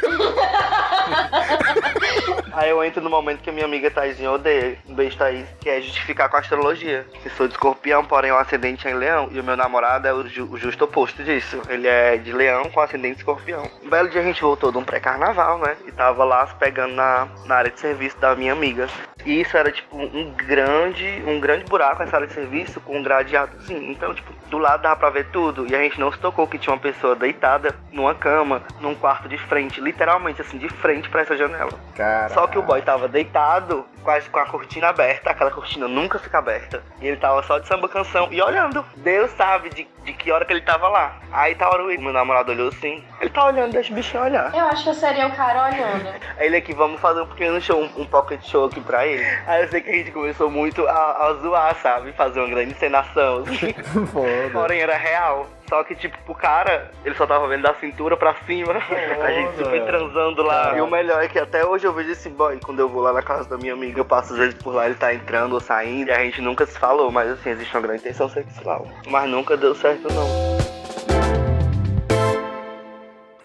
[2.52, 5.68] Aí eu entro no momento que a minha amiga Thaisinha odeia, um beijo Thaís, que
[5.68, 7.04] é justificar com a astrologia.
[7.24, 10.12] Eu sou de escorpião, porém o ascendente é em leão, e o meu namorado é
[10.12, 11.60] o, ju- o justo oposto disso.
[11.68, 13.68] Ele é de leão com ascendente escorpião.
[13.82, 15.76] Um belo dia a gente voltou de um pré-carnaval, né?
[15.84, 18.86] E tava lá pegando na, na área de serviço da minha amiga.
[19.26, 23.02] E isso era tipo um grande, um grande buraco essa área de serviço com um
[23.02, 23.90] gradeadozinho.
[23.90, 25.66] Então, tipo, do lado dava pra ver tudo.
[25.70, 29.28] E a gente não se tocou que tinha uma pessoa deitada numa cama, num quarto
[29.28, 31.72] de frente, literalmente assim, de frente pra essa janela.
[31.94, 32.28] Cara.
[32.30, 36.38] Só que o boy tava deitado, quase com a cortina aberta, aquela cortina nunca fica
[36.38, 36.82] aberta.
[37.00, 38.84] E ele tava só de samba canção e olhando.
[38.96, 41.16] Deus sabe de, de que hora que ele tava lá.
[41.32, 43.02] Aí tá hora o meu namorado olhou assim.
[43.20, 44.54] Ele tá olhando, deixa o bichinho olhar.
[44.54, 46.08] Eu acho que eu seria o cara olhando.
[46.36, 49.24] Aí ele aqui, vamos fazer um pequeno show, um, um pocket show aqui pra ele.
[49.46, 51.93] Aí eu sei que a gente começou muito a, a zoar, sabe?
[52.16, 53.42] Fazer uma grande encenação.
[53.42, 53.72] assim.
[54.12, 54.50] Foda.
[54.52, 55.46] Porém era real.
[55.68, 58.74] Só que, tipo, pro cara, ele só tava vendo da cintura pra cima.
[58.74, 60.76] a gente super transando lá.
[60.76, 62.58] E o melhor é que até hoje eu vejo esse boy.
[62.62, 64.86] Quando eu vou lá na casa da minha amiga, eu passo às vezes por lá,
[64.86, 66.10] ele tá entrando ou saindo.
[66.10, 68.86] E a gente nunca se falou, mas assim, existe uma grande intenção sexual.
[69.08, 70.24] Mas nunca deu certo, não.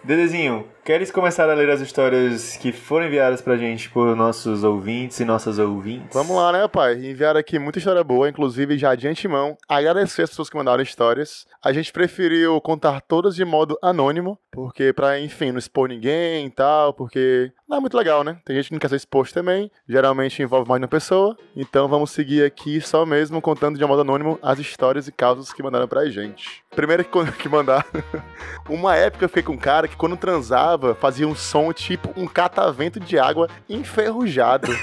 [0.04, 5.20] Dedezinho, queres começar a ler as histórias que foram enviadas pra gente por nossos ouvintes
[5.20, 6.08] e nossas ouvintes?
[6.12, 6.94] Vamos lá, né, pai?
[6.94, 9.56] Enviaram aqui muita história boa, inclusive já de antemão.
[9.68, 11.46] Agradecer as pessoas que mandaram histórias.
[11.62, 16.50] A gente preferiu contar todas de modo anônimo, porque pra, enfim, não expor ninguém e
[16.50, 18.38] tal, porque não é muito legal, né?
[18.44, 21.36] Tem gente que não quer ser exposto também, geralmente envolve mais de uma pessoa.
[21.54, 25.62] Então vamos seguir aqui só mesmo contando de modo anônimo as histórias e causas que
[25.62, 26.64] mandaram pra gente.
[26.74, 27.84] Primeiro que, mandaram,
[28.68, 32.26] uma época eu fiquei com um cara que quando transava fazia um som tipo um
[32.26, 34.68] catavento de água enferrujado.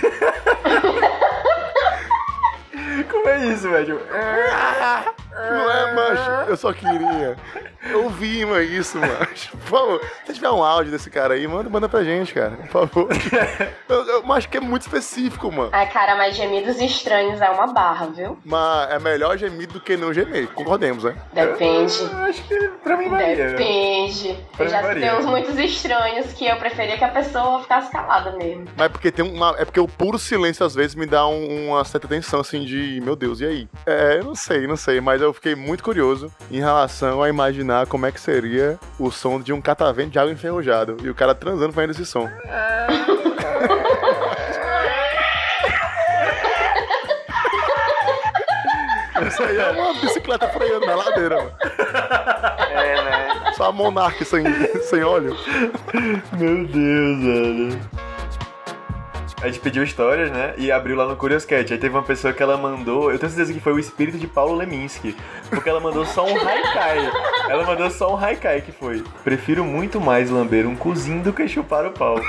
[3.10, 4.00] Como é isso, velho?
[5.38, 6.50] Não é, macho?
[6.50, 7.38] Eu só queria.
[7.90, 9.52] Eu vi, mano, isso, macho.
[9.58, 12.52] Por favor, se tiver um áudio desse cara aí, manda, manda pra gente, cara.
[12.52, 13.08] Por favor.
[13.90, 15.70] Eu, eu acho que é muito específico, mano.
[15.72, 18.38] Ai, cara, mas gemidos estranhos é uma barra, viu?
[18.44, 20.48] Mas é melhor gemido do que não gemer.
[20.50, 21.16] Concordemos, né?
[21.32, 22.02] Depende.
[22.02, 23.52] Eu acho que pra mim varia.
[23.52, 24.38] Depende.
[24.56, 25.02] Pra Eu mim já varia.
[25.02, 28.66] tenho uns muitos estranhos que eu preferia que a pessoa ficasse calada mesmo.
[28.76, 29.56] Mas é porque tem uma.
[29.58, 33.00] É porque o puro silêncio às vezes me dá um- uma certa tensão, assim, de
[33.04, 33.70] meu Deus, e aí?
[33.86, 37.88] É, eu não sei, não sei, mas eu fiquei muito curioso em relação a imaginar
[37.88, 40.98] como é que seria o som de um catavento de água enferrujado.
[41.04, 42.30] E o cara transando fazendo esse som.
[49.28, 51.52] Isso aí é uma bicicleta freando na ladeira, mano.
[52.72, 53.54] É, né?
[53.56, 54.44] Só a Monark sem,
[54.82, 55.36] sem óleo.
[56.38, 58.07] Meu Deus, velho.
[59.40, 60.56] A gente pediu histórias, né?
[60.58, 61.72] E abriu lá no Curious Cat.
[61.72, 63.12] Aí teve uma pessoa que ela mandou.
[63.12, 65.16] Eu tenho certeza que foi o espírito de Paulo Leminski.
[65.50, 67.12] Porque ela mandou só um haikai.
[67.48, 69.04] Ela mandou só um haikai que foi.
[69.24, 72.20] Prefiro muito mais lamber um cozinho do que chupar o pau.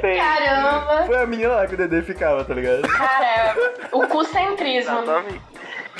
[0.00, 1.04] Caramba!
[1.06, 2.82] Foi a menina lá que o Dedê ficava, tá ligado?
[2.82, 3.54] Cara,
[3.92, 5.02] o cucentrismo.
[5.02, 5.40] Exatamente.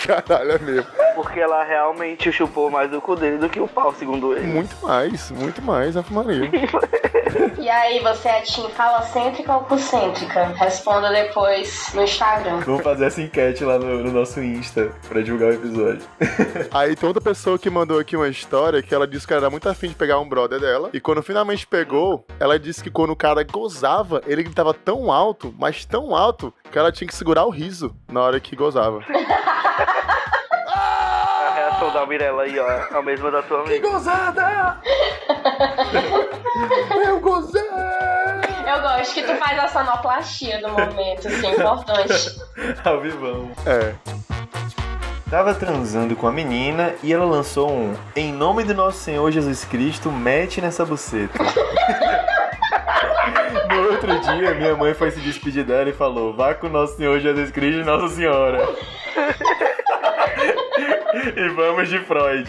[0.06, 0.86] Caralho, é mesmo.
[1.14, 4.46] Porque ela realmente chupou mais do cu dele do que o pau, segundo ele.
[4.46, 6.50] Muito mais, muito mais, Ave Maria.
[7.58, 10.46] E aí, você é Tim falocêntrica ou concêntrica?
[10.56, 12.60] Responda depois no Instagram.
[12.60, 16.02] Vamos fazer essa enquete lá no, no nosso Insta pra divulgar o episódio.
[16.72, 19.50] Aí tem outra pessoa que mandou aqui uma história que ela disse que ela era
[19.50, 20.90] muito afim de pegar um brother dela.
[20.92, 25.54] E quando finalmente pegou, ela disse que quando o cara gozava, ele gritava tão alto,
[25.58, 29.00] mas tão alto, que ela tinha que segurar o riso na hora que gozava.
[31.90, 33.88] Reação da Mirella aí, ó, é a mesma da tua amiga.
[33.88, 34.80] Gozada!
[37.04, 37.60] Eu gozei!
[37.60, 42.40] Eu gosto que tu faz a sonoplastia do momento, assim, importante.
[42.84, 43.50] Ao vivão.
[43.66, 43.94] É.
[45.28, 49.64] Tava transando com a menina e ela lançou um Em nome do nosso Senhor Jesus
[49.64, 51.38] Cristo, mete nessa buceta.
[53.70, 57.20] No outro dia, minha mãe foi se despedir dela e falou: Vá com nosso Senhor
[57.20, 58.68] Jesus Cristo e Nossa Senhora.
[61.36, 62.48] E vamos de Freud.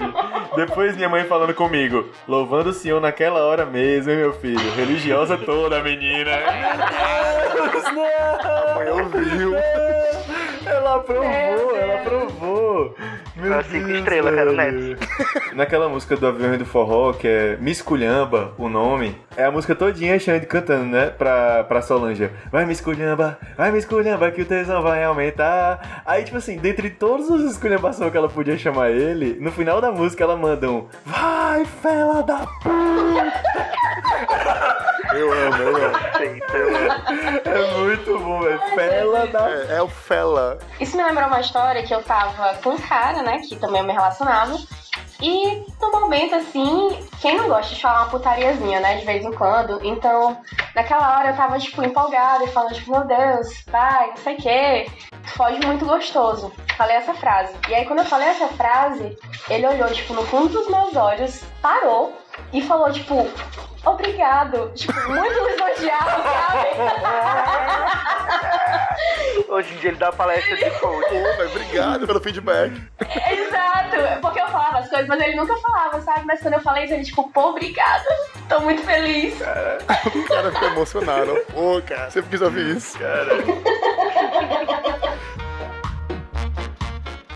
[0.55, 4.73] Depois minha mãe falando comigo, louvando o Senhor naquela hora mesmo, hein, meu filho.
[4.75, 6.31] Religiosa toda, a menina.
[7.53, 8.75] Meu Deus, não!
[8.75, 9.55] Mãe ouviu.
[10.65, 12.95] Ela aprovou, ela aprovou.
[13.41, 14.97] Meu Ah, cinco estrelas, cara, velho.
[15.53, 19.51] Naquela música do Avião e do Forró, que é Miss Culhamba, o nome, é a
[19.51, 21.07] música todinha a Xande cantando, né?
[21.09, 22.29] Pra, pra Solange.
[22.51, 26.03] Vai Miss Culhamba, vai Miss Culhamba que o tesão vai aumentar.
[26.05, 29.91] Aí, tipo assim, dentre todos os esculhambações que ela podia chamar ele, no final da
[29.91, 33.31] música ela manda um Vai, fela da amo,
[35.13, 35.91] eu amo.
[35.99, 37.41] Perfeito, eu amo.
[37.45, 38.59] É muito bom, velho.
[38.75, 40.57] Fela da É, é o Fela.
[40.79, 43.87] Isso me lembrou uma história que eu tava com um cara, né, que também eu
[43.87, 44.57] me relacionava.
[45.21, 49.31] E no momento, assim, quem não gosta de falar uma putariazinha, né, de vez em
[49.31, 49.79] quando?
[49.85, 50.41] Então,
[50.75, 54.37] naquela hora eu tava, tipo, empolgada e falando, tipo, meu Deus, vai, não sei o
[54.37, 54.91] quê.
[55.35, 56.51] Foge muito gostoso.
[56.75, 57.53] Falei essa frase.
[57.69, 59.15] E aí, quando eu falei essa frase,
[59.47, 62.17] ele olhou, tipo, no fundo dos meus olhos, parou
[62.53, 63.27] e falou, tipo,
[63.85, 64.71] obrigado.
[64.73, 66.67] Tipo, muito lisonjeado, sabe?
[69.49, 71.09] Hoje em dia ele dá palestra de coach.
[71.09, 72.71] Pô, velho, obrigado pelo feedback.
[72.99, 76.25] Exato, porque eu falava as coisas, mas ele nunca falava, sabe?
[76.25, 78.05] Mas quando eu falei isso, ele tipo, pô, obrigada.
[78.47, 79.35] Tô muito feliz.
[79.35, 81.35] O cara ficou emocionado.
[81.51, 82.97] Pô, cara, sempre quis ouvir isso.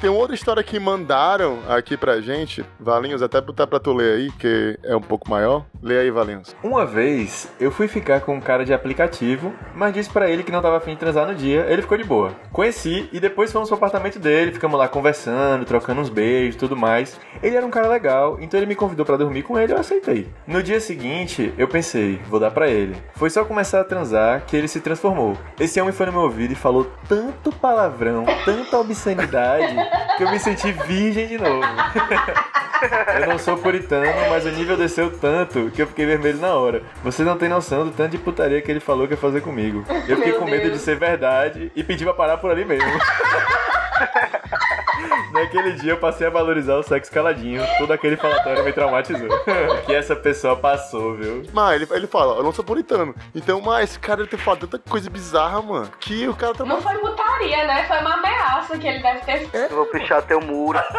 [0.06, 2.64] Tem uma outra história que mandaram aqui pra gente.
[2.80, 5.66] Valinhos, até botar pra tu ler aí, que é um pouco maior.
[5.86, 6.56] Lê aí, Valinhos.
[6.64, 10.52] Uma vez eu fui ficar com um cara de aplicativo, mas disse pra ele que
[10.52, 12.32] não tava afim de transar no dia, ele ficou de boa.
[12.52, 17.20] Conheci e depois fomos pro apartamento dele, ficamos lá conversando, trocando uns beijos tudo mais.
[17.44, 20.28] Ele era um cara legal, então ele me convidou pra dormir com ele eu aceitei.
[20.48, 22.98] No dia seguinte, eu pensei, vou dar pra ele.
[23.14, 25.38] Foi só começar a transar que ele se transformou.
[25.60, 29.76] Esse homem foi no meu ouvido e falou tanto palavrão, tanta obscenidade,
[30.18, 31.62] que eu me senti virgem de novo.
[33.20, 36.82] Eu não sou puritano, mas o nível desceu tanto que eu fiquei vermelho na hora.
[37.04, 39.84] Você não tem noção do tanto de putaria que ele falou que ia fazer comigo.
[40.08, 40.74] Eu fiquei Meu com medo Deus.
[40.74, 42.90] de ser verdade e pedi pra parar por ali mesmo.
[45.32, 47.62] Naquele dia eu passei a valorizar o sexo caladinho.
[47.78, 49.28] Todo aquele falatório me traumatizou.
[49.86, 51.44] que essa pessoa passou, viu?
[51.52, 53.14] Mas ele, ele fala, eu não sou puritano.
[53.34, 56.64] Então, mas esse cara ele tem falado tanta coisa bizarra, mano, que o cara tá.
[56.64, 57.84] Não foi putaria, né?
[57.86, 59.50] Foi uma ameaça que ele deve ter.
[59.70, 60.80] Eu vou pichar teu muro.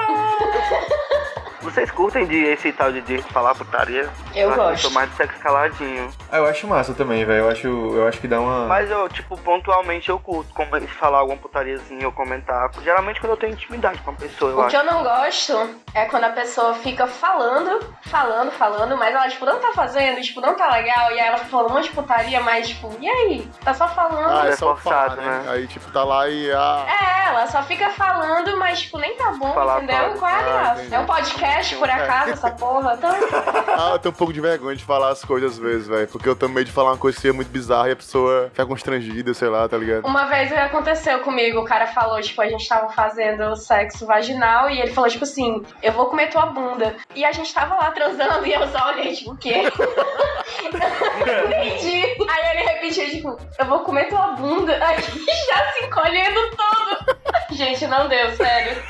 [1.67, 4.09] Vocês curtem de esse tal de, de falar putaria?
[4.35, 4.83] Eu que gosto.
[4.83, 6.09] sou mais de sexo caladinho.
[6.31, 7.41] Ah, eu acho massa também, velho.
[7.45, 8.67] Eu acho, eu acho que dá uma.
[8.67, 12.71] Mas eu, tipo, pontualmente eu curto como falar alguma putariazinha ou comentar.
[12.83, 14.87] Geralmente quando eu tenho intimidade com uma pessoa, eu O que acho.
[14.87, 19.59] eu não gosto é quando a pessoa fica falando, falando, falando, mas ela, tipo, não
[19.59, 22.69] tá fazendo, tipo, não tá legal, e aí ela falando um monte de putaria, mas,
[22.69, 23.51] tipo, e aí?
[23.65, 24.31] Tá só falando.
[24.41, 25.39] Ah, é é só forçado, falar, né?
[25.45, 25.51] né?
[25.53, 26.51] Aí, tipo, tá lá e.
[26.53, 30.15] Ah, É, ela só fica falando, mas, tipo, nem tá bom, Falar entendeu?
[30.19, 30.43] Qual é a Ah,
[30.75, 30.95] graça?
[30.95, 32.95] é um podcast, por acaso, essa porra?
[32.95, 33.11] Então,
[33.77, 36.09] ah, eu tenho um pouco de vergonha de falar as coisas às vezes, velho.
[36.09, 38.49] Porque eu tenho medo de falar uma coisa que seja muito bizarra e a pessoa
[38.51, 40.07] fica constrangida, sei lá, tá ligado?
[40.07, 44.81] uma vez aconteceu comigo, o cara falou, tipo, a gente tava fazendo sexo vaginal e
[44.81, 46.97] ele falou, tipo assim, eu vou comer tua bunda.
[47.15, 49.63] E a gente tava lá transando e eu só olhei, tipo, o quê?
[50.65, 52.17] Entendi.
[52.29, 54.79] Aí ele repetiu, tipo, eu vou comer tua bunda.
[54.85, 57.17] Aí já se encolhendo todo.
[57.51, 58.83] Gente, não deu, sério.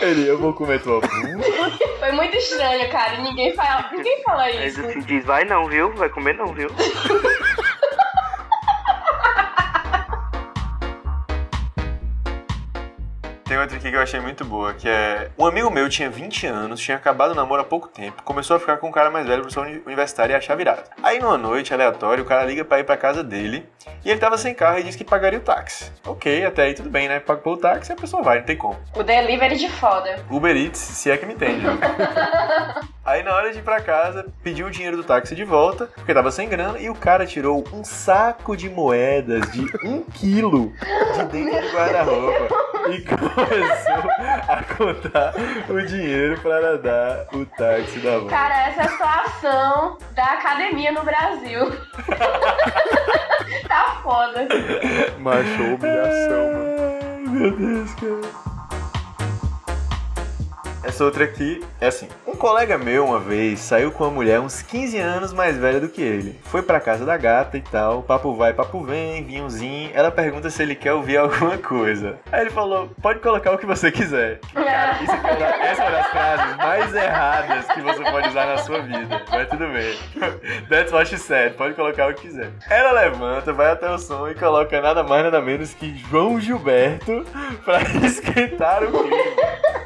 [0.00, 1.44] Ele, eu vou comer tua bunda.
[1.98, 3.18] Foi muito estranho, cara.
[3.22, 4.84] Ninguém fala, ninguém fala isso.
[4.84, 5.92] assim diz, vai não, viu?
[5.92, 6.68] Vai comer não, viu?
[13.58, 15.30] Tem outra aqui que eu achei muito boa, que é...
[15.36, 18.60] Um amigo meu tinha 20 anos, tinha acabado o namoro há pouco tempo, começou a
[18.60, 20.84] ficar com um cara mais velho, professor uni- universitário, e achar virado.
[21.02, 23.68] Aí, numa noite aleatória, o cara liga pra ir pra casa dele,
[24.04, 25.90] e ele tava sem carro e disse que pagaria o táxi.
[26.06, 27.18] Ok, até aí tudo bem, né?
[27.18, 28.78] Pagou o táxi, a pessoa vai, não tem como.
[28.94, 30.24] O delivery de foda.
[30.30, 31.66] Uber Eats, se é que me entende.
[33.04, 36.12] Aí na hora de ir pra casa, pediu o dinheiro do táxi de volta, porque
[36.12, 40.72] tava sem grana, e o cara tirou um saco de moedas de um quilo
[41.16, 42.48] de dentro do guarda-roupa
[42.90, 43.00] e
[43.48, 44.10] começou
[44.48, 45.34] a contar
[45.68, 48.30] o dinheiro para dar o táxi da volta.
[48.30, 51.70] Cara, essa é a situação da academia no Brasil.
[53.68, 54.48] tá foda.
[55.18, 57.30] Macho, humilhação, mano.
[57.30, 58.57] Meu Deus, cara.
[60.88, 62.08] Essa outra aqui é assim.
[62.26, 65.88] Um colega meu uma vez saiu com uma mulher uns 15 anos mais velha do
[65.90, 66.40] que ele.
[66.44, 69.90] Foi pra casa da gata e tal, papo vai, papo vem, vinhozinho.
[69.92, 72.18] Ela pergunta se ele quer ouvir alguma coisa.
[72.32, 74.40] Aí ele falou: pode colocar o que você quiser.
[74.54, 78.56] Cara, isso é essa é uma das frases mais erradas que você pode usar na
[78.56, 79.22] sua vida.
[79.30, 79.98] Mas tudo bem.
[80.70, 81.52] That's what she said.
[81.52, 82.50] Pode colocar o que quiser.
[82.70, 87.26] Ela levanta, vai até o som e coloca nada mais nada menos que João Gilberto
[87.62, 89.77] pra esquentar o clima.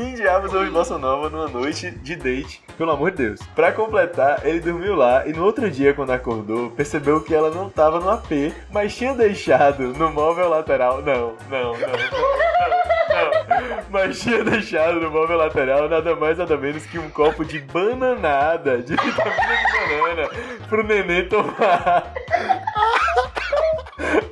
[0.00, 2.64] Quem diabos ouve Bossa Nova numa noite de date?
[2.78, 3.40] Pelo amor de Deus.
[3.54, 7.68] Pra completar, ele dormiu lá e no outro dia, quando acordou, percebeu que ela não
[7.68, 11.02] tava no AP, mas tinha deixado no móvel lateral.
[11.02, 12.70] Não, não, não, não, não,
[13.10, 13.82] não.
[13.90, 18.78] Mas tinha deixado no móvel lateral nada mais nada menos que um copo de bananada,
[18.78, 20.28] de vitamina de banana,
[20.66, 22.10] pro neném tomar.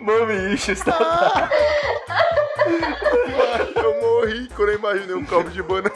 [0.01, 1.51] Mami issues, tá?
[3.77, 5.91] Eu morri quando eu imaginei um copo de banana.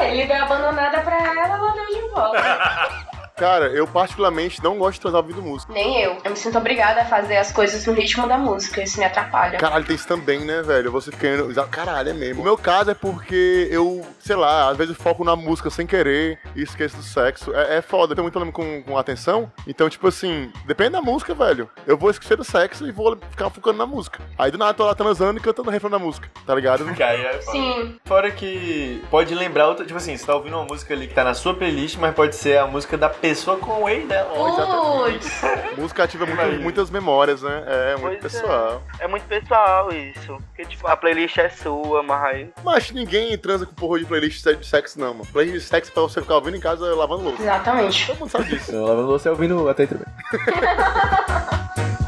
[0.00, 3.04] Ele deu a abandonada pra ela, ela deu de volta.
[3.36, 5.72] Cara, eu particularmente não gosto de transar ouvindo música.
[5.72, 6.18] Nem eu.
[6.24, 8.82] Eu me sinto obrigada a fazer as coisas no ritmo da música.
[8.82, 9.58] Isso me atrapalha.
[9.58, 10.92] Caralho, tem isso também, né, velho?
[10.92, 11.52] Você querendo.
[11.68, 12.42] Caralho, é mesmo.
[12.42, 15.86] O meu caso é porque eu, sei lá, às vezes eu foco na música sem
[15.86, 17.52] querer e esqueço do sexo.
[17.54, 19.50] É, é foda, eu tenho muito problema com, com atenção.
[19.66, 21.68] Então, tipo assim, depende da música, velho.
[21.86, 24.20] Eu vou esquecer do sexo e vou ficar focando na música.
[24.38, 26.84] Aí do nada eu tô lá transando e cantando o refrão da música, tá ligado?
[27.02, 27.58] Aí é foda.
[27.58, 27.96] Sim.
[28.04, 31.24] Fora que pode lembrar outra, tipo assim, você tá ouvindo uma música ali que tá
[31.24, 34.30] na sua playlist, mas pode ser a música da pessoa com o ex dela.
[34.34, 35.42] Putz.
[35.78, 37.64] música ativa muito- muitas memórias, né?
[37.66, 38.40] É, muito Pois é.
[38.40, 38.82] pessoal.
[39.00, 40.36] É muito pessoal isso.
[40.48, 42.48] Porque, tipo, a playlist é sua, mas.
[42.62, 45.26] Mas ninguém transa com porra de playlist de sexo, não, mano.
[45.32, 47.42] Playlist de sexo é pra você ficar ouvindo em casa lavando louça.
[47.42, 48.06] Exatamente.
[48.06, 48.72] Todo mundo sabe disso.
[48.84, 50.04] Lavando você ouvindo até também.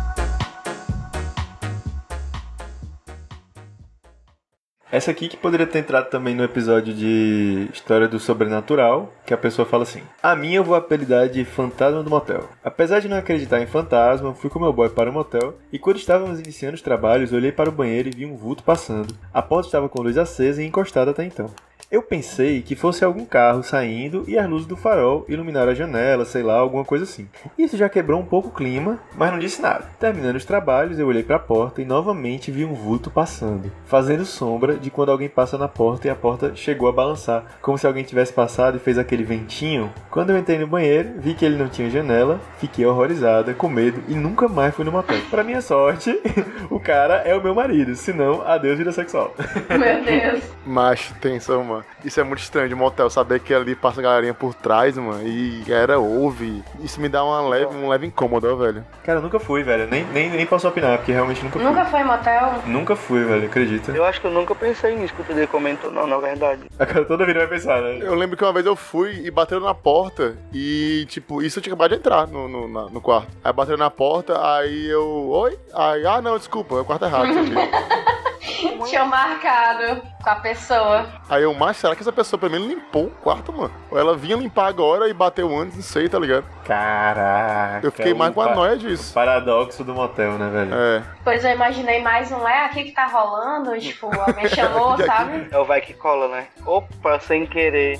[4.96, 9.36] Essa aqui que poderia ter entrado também no episódio de História do Sobrenatural, que a
[9.36, 12.48] pessoa fala assim: A minha eu vou apelidar de Fantasma do Motel.
[12.64, 15.98] Apesar de não acreditar em fantasma, fui com meu boy para o motel e quando
[15.98, 19.14] estávamos iniciando os trabalhos, olhei para o banheiro e vi um vulto passando.
[19.34, 21.50] A porta estava com luz acesa e encostada até então.
[21.88, 26.24] Eu pensei que fosse algum carro saindo e as luzes do farol iluminaram a janela,
[26.24, 27.28] sei lá, alguma coisa assim.
[27.56, 29.84] Isso já quebrou um pouco o clima, mas não disse nada.
[30.00, 34.24] Terminando os trabalhos, eu olhei para a porta e novamente vi um vulto passando, fazendo
[34.24, 37.86] sombra de quando alguém passa na porta e a porta chegou a balançar, como se
[37.86, 39.92] alguém tivesse passado e fez aquele ventinho.
[40.10, 44.02] Quando eu entrei no banheiro, vi que ele não tinha janela, fiquei horrorizada, com medo
[44.08, 45.20] e nunca mais fui no motel.
[45.30, 46.20] Para minha sorte,
[46.68, 49.32] o cara é o meu marido, senão adeus vida sexual.
[49.70, 50.42] Meu Deus.
[50.66, 51.75] Macho, tensão, mano.
[52.04, 55.26] Isso é muito estranho de motel, saber que ali passa a galerinha por trás, mano,
[55.26, 56.62] e a galera ouve.
[56.80, 58.84] Isso me dá uma leve, um leve incômodo, ó, velho.
[59.04, 59.86] Cara, eu nunca fui, velho.
[59.90, 61.68] Nem, nem, nem posso opinar, porque realmente nunca fui.
[61.68, 62.54] Nunca foi em motel?
[62.66, 63.92] Nunca fui, velho, acredita?
[63.92, 66.62] Eu acho que eu nunca pensei nisso que o TD comentou, não, na verdade.
[66.78, 67.98] A cara toda vida vai pensar, né?
[68.00, 71.62] Eu lembro que uma vez eu fui e bateram na porta e, tipo, isso eu
[71.62, 73.28] tinha acabado de entrar no, no, na- no quarto.
[73.44, 75.28] Aí bateram na porta, aí eu.
[75.30, 75.58] Oi?
[75.74, 77.28] Aí, ah, não, desculpa, é o quarto errado.
[78.86, 81.06] Tinha marcado com a pessoa.
[81.28, 83.72] aí eu, mas será que essa pessoa pelo menos limpou o quarto, mano?
[83.90, 86.44] Ou ela vinha limpar agora e bateu antes, não sei, tá ligado?
[86.64, 87.86] Caraca.
[87.86, 89.12] Eu fiquei mais com a noia disso.
[89.12, 90.74] Paradoxo do motel, né, velho?
[90.74, 91.02] É.
[91.24, 95.48] Pois eu imaginei mais um é aqui que tá rolando, tipo, alguém chamou, sabe?
[95.50, 96.46] É o vai que cola, né?
[96.64, 97.98] Opa, sem querer.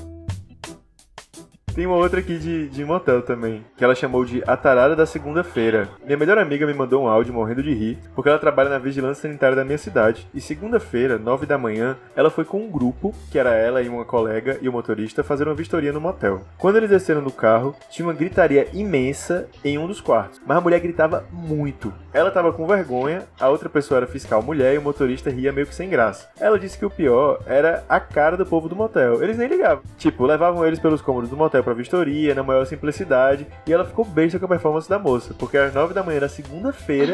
[1.77, 5.05] Tem uma outra aqui de, de motel também, que ela chamou de A Tarada da
[5.05, 5.91] Segunda-feira.
[6.07, 9.29] Minha melhor amiga me mandou um áudio morrendo de rir, porque ela trabalha na vigilância
[9.29, 10.27] sanitária da minha cidade.
[10.33, 14.07] E segunda-feira, nove da manhã, ela foi com um grupo, que era ela e uma
[14.07, 16.41] colega e o motorista, fazer uma vistoria no motel.
[16.57, 20.62] Quando eles desceram do carro, tinha uma gritaria imensa em um dos quartos, mas a
[20.62, 21.93] mulher gritava muito.
[22.11, 25.66] Ela tava com vergonha, a outra pessoa era fiscal mulher e o motorista ria meio
[25.66, 26.31] que sem graça.
[26.41, 29.22] Ela disse que o pior era a cara do povo do motel.
[29.22, 29.85] Eles nem ligavam.
[29.99, 34.05] Tipo, levavam eles pelos cômodos do motel pra vistoria, na maior simplicidade, e ela ficou
[34.05, 37.12] besta com a performance da moça, porque às nove da manhã da segunda-feira,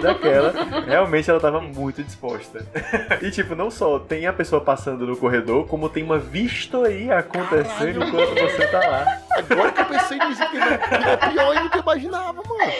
[0.00, 0.54] daquela,
[0.86, 2.66] realmente ela tava muito disposta.
[3.20, 8.02] e tipo, não só tem a pessoa passando no corredor, como tem uma vistoria acontecendo
[8.02, 9.18] enquanto você tá lá.
[9.36, 12.72] Agora que eu pensei nisso, que é pior ainda do que eu imaginava, mano.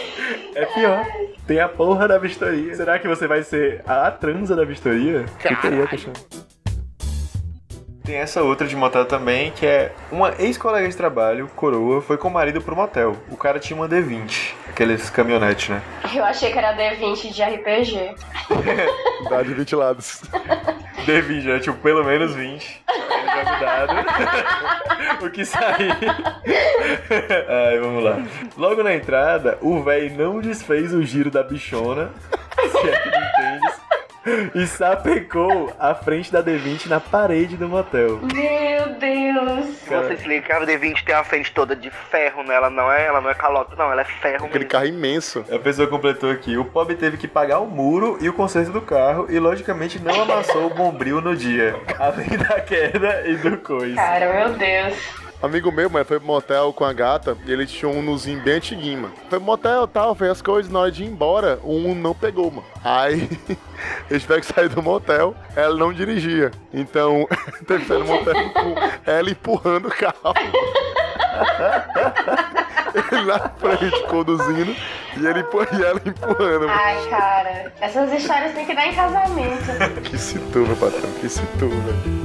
[0.54, 1.04] É pior.
[1.46, 2.74] Tem a porra da vistoria.
[2.74, 5.26] Será que você vai ser a transa da vistoria?
[5.38, 6.12] Fica aí a questão.
[8.04, 12.28] Tem essa outra de motel também, que é uma ex-colega de trabalho, coroa, foi com
[12.28, 13.16] o marido pro motel.
[13.30, 15.80] O cara tinha uma D20, aqueles caminhonetes, né?
[16.14, 18.14] Eu achei que era D20 de RPG.
[19.30, 20.20] Dá de 20 lados.
[21.06, 21.58] D20, né?
[21.60, 22.82] Tipo, pelo menos 20.
[22.90, 25.24] Ele já me dado.
[25.24, 25.96] o que sair.
[27.48, 28.22] Ai, vamos lá.
[28.54, 32.10] Logo na entrada, o velho não desfez o giro da bichona,
[32.70, 33.80] se é que me entendes,
[34.54, 38.20] e sapecou a frente da D20 na parede do motel.
[38.20, 39.80] Meu Deus.
[39.86, 40.06] Cara.
[40.06, 42.54] Vocês se ligam que a D20 tem a frente toda de ferro, né?
[42.54, 44.70] Ela não é, ela não é calota, não, ela é ferro Aquele mesmo.
[44.70, 45.44] carro imenso.
[45.50, 46.56] A pessoa completou aqui.
[46.56, 50.22] O pobre teve que pagar o muro e o conserto do carro e, logicamente, não
[50.22, 51.74] amassou o bombril no dia.
[51.98, 53.94] Além da queda e do coice.
[53.94, 55.23] Cara, meu Deus.
[55.44, 58.54] Amigo meu, mano, foi pro motel com a gata e ele tinha um Unozinho bem
[58.54, 59.12] antiguinho, mano.
[59.28, 62.14] Foi pro motel tal, fez as coisas, na hora de ir embora, o Uno não
[62.14, 62.64] pegou, mano.
[62.82, 63.28] Aí,
[64.08, 66.50] eles tiveram que sair do motel, ela não dirigia.
[66.72, 67.28] Então,
[67.68, 68.74] teve que sair do motel, com
[69.04, 70.34] ela empurrando o carro.
[73.12, 74.74] ele na frente conduzindo
[75.18, 76.68] e, ele, empu- e ela empurrando.
[76.68, 76.70] mano.
[76.70, 77.72] Ai, cara.
[77.82, 80.00] Essas histórias tem que dar em casamento.
[80.04, 82.23] Que citou, meu patrão, que citou, velho.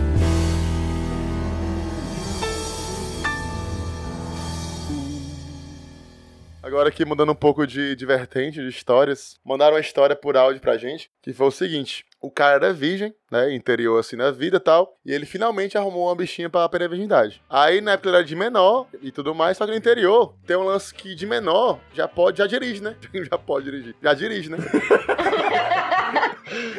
[6.69, 10.61] Agora aqui mudando um pouco de, de vertente, de histórias, mandaram uma história por áudio
[10.61, 14.57] pra gente, que foi o seguinte, o cara era virgem, né, interior assim na vida
[14.57, 17.41] e tal, e ele finalmente arrumou uma bichinha pra perder a virgindade.
[17.49, 20.55] Aí na época ele era de menor e tudo mais, só que no interior tem
[20.57, 22.95] um lance que de menor já pode, já dirige, né?
[23.31, 24.57] Já pode dirigir, já dirige, né?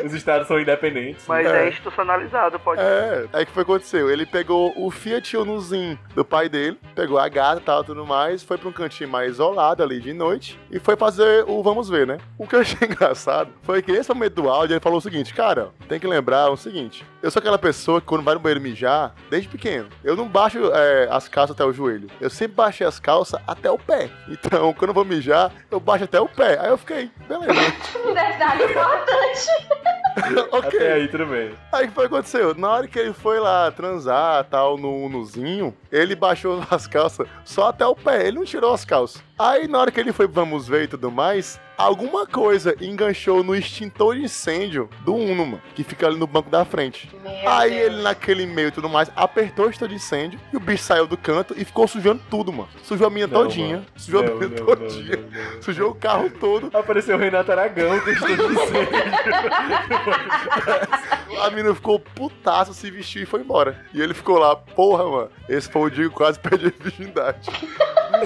[0.04, 1.24] Os estados são independentes.
[1.28, 1.64] Mas É.
[1.64, 4.10] é institucionalizado, pode É, aí o que foi que aconteceu?
[4.10, 8.42] Ele pegou o Fiat Unozinho do pai dele, pegou a gata e tal, tudo mais,
[8.42, 12.06] foi pra um cantinho mais isolado ali de noite e foi fazer o vamos ver,
[12.06, 12.18] né?
[12.38, 15.34] O que eu achei engraçado foi que nesse momento do áudio ele falou o seguinte,
[15.34, 18.60] cara, tem que lembrar o seguinte, eu sou aquela pessoa que quando vai no banheiro
[18.60, 22.86] mijar, desde pequeno, eu não baixo é, as calças até o joelho, eu sempre baixei
[22.86, 24.08] as calças até o pé.
[24.28, 26.58] Então, quando eu vou mijar, eu baixo até o pé.
[26.60, 27.52] Aí eu fiquei, beleza,
[28.14, 29.59] Detalhe importante.
[30.52, 30.78] ok.
[30.78, 31.52] Até aí, tudo bem.
[31.72, 32.54] Aí o que foi que aconteceu?
[32.54, 37.68] Na hora que ele foi lá transar tal no Unozinho, ele baixou as calças só
[37.68, 39.22] até o pé, ele não tirou as calças.
[39.42, 43.56] Aí na hora que ele foi vamos ver e tudo mais, alguma coisa enganchou no
[43.56, 47.10] extintor de incêndio do Uno, mano, que fica ali no banco da frente.
[47.22, 47.82] Meu Aí Deus.
[47.94, 51.06] ele naquele meio e tudo mais, apertou o extintor de incêndio e o bicho saiu
[51.06, 52.68] do canto e ficou sujando tudo, mano.
[52.82, 53.86] Sujou a minha Não, todinha, mano.
[53.96, 55.62] sujou a Não, minha não, todinha, não, não, não.
[55.62, 56.70] sujou o carro todo.
[56.76, 58.90] Apareceu o Renato Aragão com estudo de incêndio.
[61.38, 63.84] A menina ficou putaça, se vestiu e foi embora.
[63.94, 65.30] E ele ficou lá, porra, mano.
[65.48, 67.48] Esse foi o dia que quase perdi a virgindade.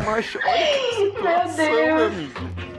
[0.07, 1.85] Mas olha que situação, Deus.
[1.87, 2.74] meu amigo.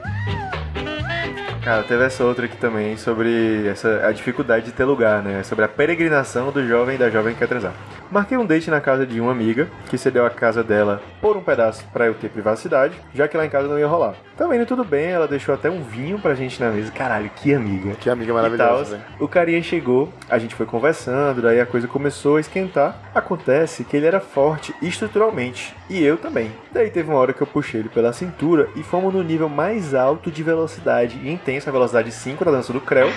[1.66, 5.42] Cara, teve essa outra aqui também sobre essa, a dificuldade de ter lugar, né?
[5.42, 7.74] Sobre a peregrinação do jovem e da jovem que quer transar.
[8.08, 11.42] Marquei um date na casa de uma amiga, que cedeu a casa dela por um
[11.42, 14.14] pedaço pra eu ter privacidade, já que lá em casa não ia rolar.
[14.36, 16.92] Tava indo tudo bem, ela deixou até um vinho pra gente na mesa.
[16.92, 17.94] Caralho, que amiga.
[17.94, 19.00] Que amiga E maravilhosa.
[19.18, 22.96] O carinha chegou, a gente foi conversando, daí a coisa começou a esquentar.
[23.12, 26.52] Acontece que ele era forte estruturalmente, e eu também.
[26.70, 29.94] Daí teve uma hora que eu puxei ele pela cintura e fomos no nível mais
[29.94, 31.18] alto de velocidade,
[31.56, 33.10] intensa, a velocidade 5 da dança do Creu.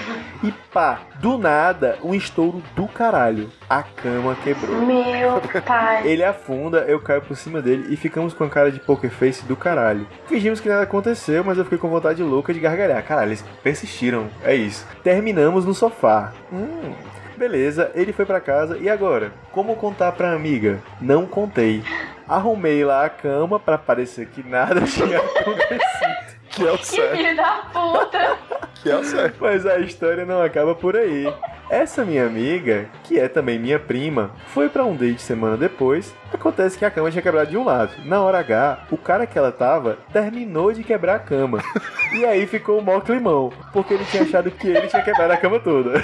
[0.44, 3.52] E pá, do nada, um estouro do caralho.
[3.70, 4.82] A cama quebrou.
[4.82, 6.08] Meu pai.
[6.08, 9.46] Ele afunda, eu caio por cima dele e ficamos com a cara de poker face
[9.46, 10.08] do caralho.
[10.28, 13.04] Fingimos que nada aconteceu, mas eu fiquei com vontade louca de gargalhar.
[13.04, 14.28] Caralho, eles persistiram.
[14.44, 14.88] É isso.
[15.04, 16.32] Terminamos no sofá.
[16.52, 16.94] Hum.
[17.38, 19.32] Beleza, ele foi pra casa e agora?
[19.52, 20.80] Como contar pra amiga?
[21.00, 21.82] Não contei.
[22.28, 26.29] Arrumei lá a cama pra parecer que nada tinha acontecido.
[26.50, 27.18] Que é o Que certo.
[27.18, 28.38] filho da puta.
[28.82, 29.38] Que é o certo.
[29.42, 31.32] Mas a história não acaba por aí.
[31.70, 36.16] Essa minha amiga, que é também minha prima, foi pra um date semana depois.
[36.34, 37.92] Acontece que a cama tinha quebrado de um lado.
[38.06, 41.60] Na hora H, o cara que ela tava terminou de quebrar a cama.
[42.12, 45.38] E aí ficou o maior climão, porque ele tinha achado que ele tinha quebrado a
[45.38, 46.02] cama toda.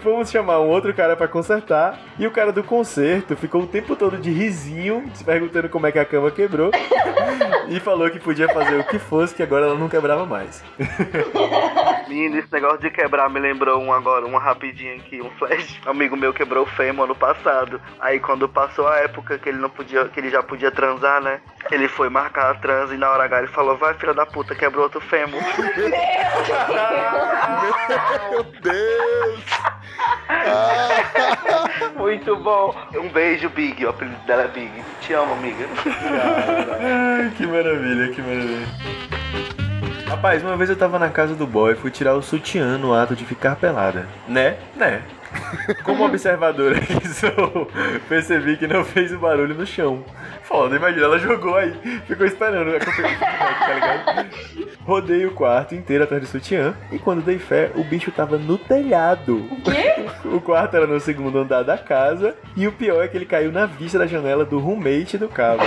[0.00, 3.94] Fomos chamar um outro cara pra consertar e o cara do conserto ficou o tempo
[3.94, 6.70] todo de risinho, se perguntando como é que a cama quebrou
[7.68, 10.62] e falou que podia fazer o que fosse, que agora ela não quebrava mais.
[12.08, 15.80] Menino, esse negócio de quebrar me lembrou um agora, uma rapidinha aqui, um flash.
[15.86, 17.80] Um amigo meu quebrou o fêmur ano passado.
[18.00, 21.40] Aí quando passou a época que ele não podia, que ele já podia transar, né?
[21.70, 24.54] Ele foi marcar a trans e na hora H ele falou, vai filha da puta,
[24.54, 25.42] quebrou outro fêmur.
[28.30, 28.95] Meu Deus!
[30.28, 32.74] Ah, Muito bom.
[32.94, 33.84] Um beijo, Big.
[33.84, 34.70] O apelido dela é Big.
[35.00, 35.66] Te amo, amiga.
[36.80, 38.66] Ai, que maravilha, que maravilha.
[40.08, 42.94] Rapaz, uma vez eu tava na casa do boy e fui tirar o sutiã no
[42.94, 44.06] ato de ficar pelada.
[44.28, 44.56] Né?
[44.76, 45.02] Né.
[45.84, 47.68] Como observadora que sou,
[48.08, 50.04] percebi que não fez o barulho no chão.
[50.42, 51.74] Foda, imagina, ela jogou aí,
[52.06, 54.30] ficou esperando a de feedback, tá ligado?
[54.84, 58.56] Rodei o quarto inteiro atrás do sutiã e quando dei fé, o bicho tava no
[58.56, 59.36] telhado.
[59.50, 60.06] O quê?
[60.24, 63.50] O quarto era no segundo andar da casa e o pior é que ele caiu
[63.50, 65.64] na vista da janela do roommate do cabo.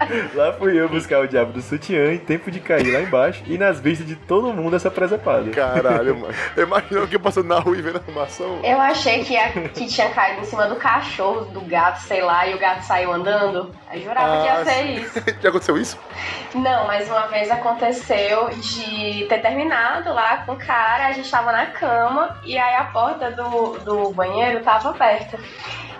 [0.34, 3.56] Lá fui eu buscar o diabo do sutiã em tempo de cair lá embaixo e
[3.58, 5.50] nas vistas de todo mundo essa presepada.
[5.50, 6.34] caralho, mano.
[6.56, 8.60] Imagina alguém passando na rua e vendo a arrumação.
[8.62, 12.46] Eu achei que, ia- que tinha caído em cima do cachorro, do gato, sei lá,
[12.46, 13.70] e o gato saiu andando.
[13.92, 15.22] Eu jurava que Ah, ia ser isso.
[15.40, 15.98] Já aconteceu isso?
[16.54, 21.52] Não, mas uma vez aconteceu de ter terminado lá com o cara, a gente tava
[21.52, 25.38] na cama e aí a porta do, do banheiro tava aberta.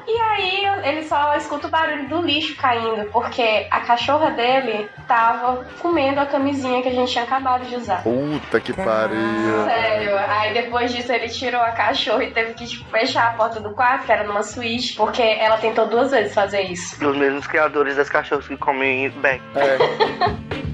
[0.06, 5.64] E aí ele só escuta o barulho do lixo caindo, porque a cachorra dele tava
[5.80, 8.02] comendo a camisinha que a gente tinha acabado de usar.
[8.02, 9.64] Puta que pariu.
[9.64, 13.60] Sério, aí depois disso ele tirou a cachorra e teve que tipo, fechar a porta
[13.60, 17.02] do quarto, que era numa suíte, porque ela tentou duas vezes fazer isso.
[17.04, 19.40] Os mesmos criadores das cachorros que comem bem.
[19.54, 19.78] É,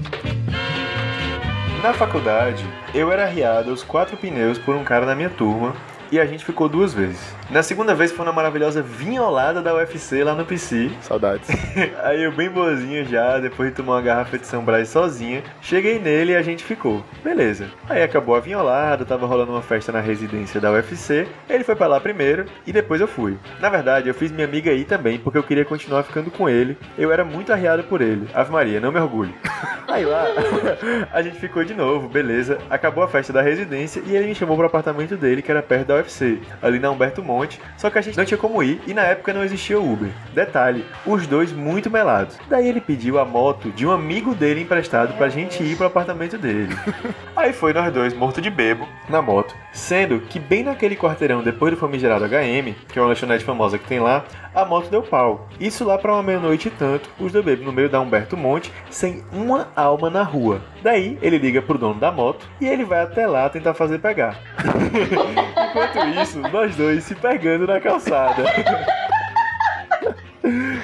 [1.81, 2.63] Na faculdade,
[2.93, 5.73] eu era arriado aos quatro pneus por um cara da minha turma
[6.11, 7.40] e a gente ficou duas vezes.
[7.51, 10.89] Na segunda vez foi na maravilhosa vinholada da UFC lá no PC.
[11.01, 11.49] saudades.
[12.01, 15.99] Aí eu bem boazinha já, depois de tomar uma garrafa de São Brás sozinha, cheguei
[15.99, 17.03] nele e a gente ficou.
[17.21, 17.69] Beleza.
[17.89, 21.87] Aí acabou a vinholada, tava rolando uma festa na residência da UFC, ele foi pra
[21.87, 23.37] lá primeiro e depois eu fui.
[23.59, 26.77] Na verdade, eu fiz minha amiga ir também, porque eu queria continuar ficando com ele.
[26.97, 28.29] Eu era muito arriado por ele.
[28.33, 29.33] Ave Maria, não me orgulho.
[29.89, 30.23] Aí lá,
[31.11, 32.59] a gente ficou de novo, beleza.
[32.69, 35.87] Acabou a festa da residência e ele me chamou pro apartamento dele, que era perto
[35.87, 37.40] da UFC, ali na Humberto Monte.
[37.77, 40.09] Só que a gente não tinha como ir e na época não existia o Uber.
[40.33, 42.37] Detalhe, os dois muito melados.
[42.49, 46.37] Daí ele pediu a moto de um amigo dele emprestado pra gente ir pro apartamento
[46.37, 46.75] dele.
[47.35, 49.55] Aí foi nós dois, morto de bebo, na moto.
[49.71, 53.87] Sendo que bem naquele quarteirão depois do famigerado HM, que é uma lanchonete famosa que
[53.87, 54.23] tem lá,
[54.53, 55.47] a moto deu pau.
[55.59, 58.71] Isso lá pra uma meia-noite e tanto, os dois bebos no meio da Humberto Monte,
[58.89, 60.61] sem uma alma na rua.
[60.83, 64.39] Daí ele liga pro dono da moto e ele vai até lá tentar fazer pegar.
[65.71, 68.43] Enquanto isso, nós dois se pegando na calçada.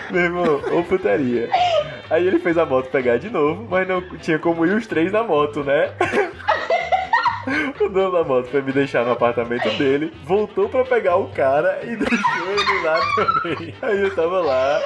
[0.10, 1.50] Meu irmão, ô putaria.
[2.10, 5.12] Aí ele fez a moto pegar de novo, mas não tinha como ir os três
[5.12, 5.92] na moto, né?
[7.80, 11.80] O dono da moto foi me deixar no apartamento dele, voltou pra pegar o cara
[11.84, 13.76] e deixou ele lá também.
[13.82, 14.82] Aí eu tava lá,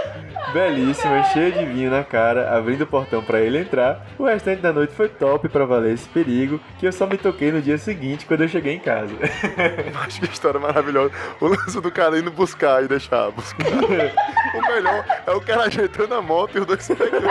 [0.53, 4.05] belíssima, cheia de vinho na cara, abrindo o portão para ele entrar.
[4.17, 7.51] O restante da noite foi top para valer esse perigo, que eu só me toquei
[7.51, 9.13] no dia seguinte quando eu cheguei em casa.
[10.05, 11.11] Acho que história maravilhosa.
[11.39, 13.67] O lance do cara indo buscar e deixar buscar.
[13.67, 17.25] o melhor é o cara ajeitando a moto e os dois se pegando.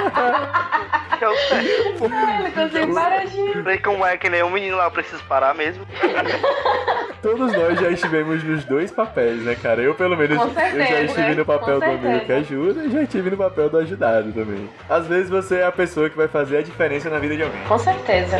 [1.19, 2.05] Que é o certo.
[2.41, 3.53] Ele conseguiu parar de.
[3.53, 4.91] Falei como é que nem um menino lá, eu
[5.21, 5.87] preciso parar mesmo.
[7.23, 9.83] Todos nós já estivemos nos dois papéis, né, cara?
[9.83, 12.39] Eu, pelo menos, Com eu já certeza, estive no papel com do amigo que certeza.
[12.39, 14.69] ajuda e já estive no papel do ajudado também.
[14.89, 17.63] Às vezes você é a pessoa que vai fazer a diferença na vida de alguém.
[17.65, 18.39] Com certeza.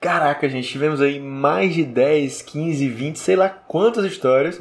[0.00, 4.58] Caraca, gente, tivemos aí mais de 10, 15, 20, sei lá quantas histórias.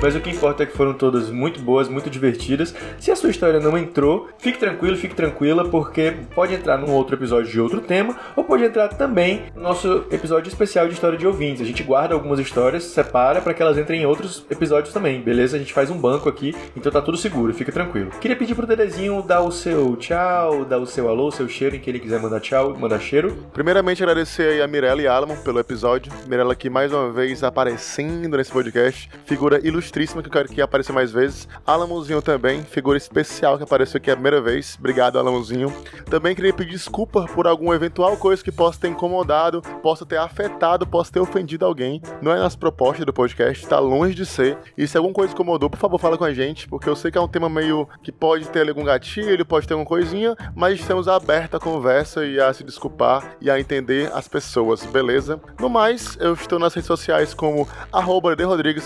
[0.00, 2.74] Mas o que importa é que foram todas muito boas, muito divertidas.
[2.98, 7.16] Se a sua história não entrou, fique tranquilo, fique tranquila, porque pode entrar num outro
[7.16, 11.26] episódio de outro tema, ou pode entrar também no nosso episódio especial de história de
[11.26, 11.62] ouvintes.
[11.62, 15.56] A gente guarda algumas histórias, separa para que elas entrem em outros episódios também, beleza?
[15.56, 18.10] A gente faz um banco aqui, então tá tudo seguro, fica tranquilo.
[18.20, 21.76] Queria pedir pro Dedezinho dar o seu tchau, dar o seu alô, o seu cheiro,
[21.76, 23.46] em que ele quiser mandar tchau, mandar cheiro.
[23.52, 26.12] Primeiramente, agradecer aí a Mirella e Alamo pelo episódio.
[26.26, 29.08] Mirella aqui mais uma vez aparecendo nesse podcast.
[29.24, 31.48] Figura ilustríssima que eu quero que apareça mais vezes.
[31.64, 34.76] Alamozinho também, figura especial que apareceu aqui a primeira vez.
[34.78, 35.72] Obrigado, Alamozinho.
[36.10, 40.86] Também queria pedir desculpa por alguma eventual coisa que possa ter incomodado, possa ter afetado,
[40.86, 42.02] possa ter ofendido alguém.
[42.20, 44.58] Não é nas propostas do podcast, tá longe de ser.
[44.76, 47.18] E se alguma coisa incomodou, por favor, fala com a gente, porque eu sei que
[47.18, 51.06] é um tema meio que pode ter algum gatilho, pode ter alguma coisinha, mas estamos
[51.06, 55.40] abertos à conversa e a se desculpar e a entender as pessoas, beleza?
[55.60, 58.34] No mais, eu estou nas redes sociais como arroba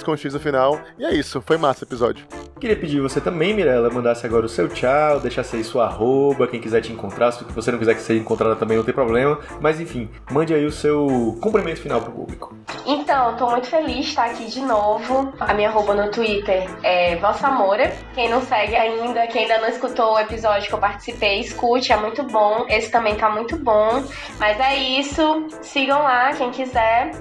[0.05, 0.80] com X no final.
[0.99, 2.26] E é isso, foi massa o episódio.
[2.61, 6.61] Queria pedir você também, Mirella, mandasse agora o seu tchau, deixasse aí sua arroba, quem
[6.61, 9.80] quiser te encontrar, se você não quiser que seja encontrada também não tem problema, mas
[9.80, 12.55] enfim, mande aí o seu cumprimento final pro público.
[12.86, 15.32] Então, tô muito feliz de estar aqui de novo.
[15.41, 17.93] A minha arroba no Twitter é Vossa Moura.
[18.14, 21.97] Quem não segue ainda, quem ainda não escutou o episódio que eu participei, escute, é
[21.97, 22.66] muito bom.
[22.68, 24.03] Esse também tá muito bom.
[24.38, 25.47] Mas é isso.
[25.62, 27.12] Sigam lá, quem quiser.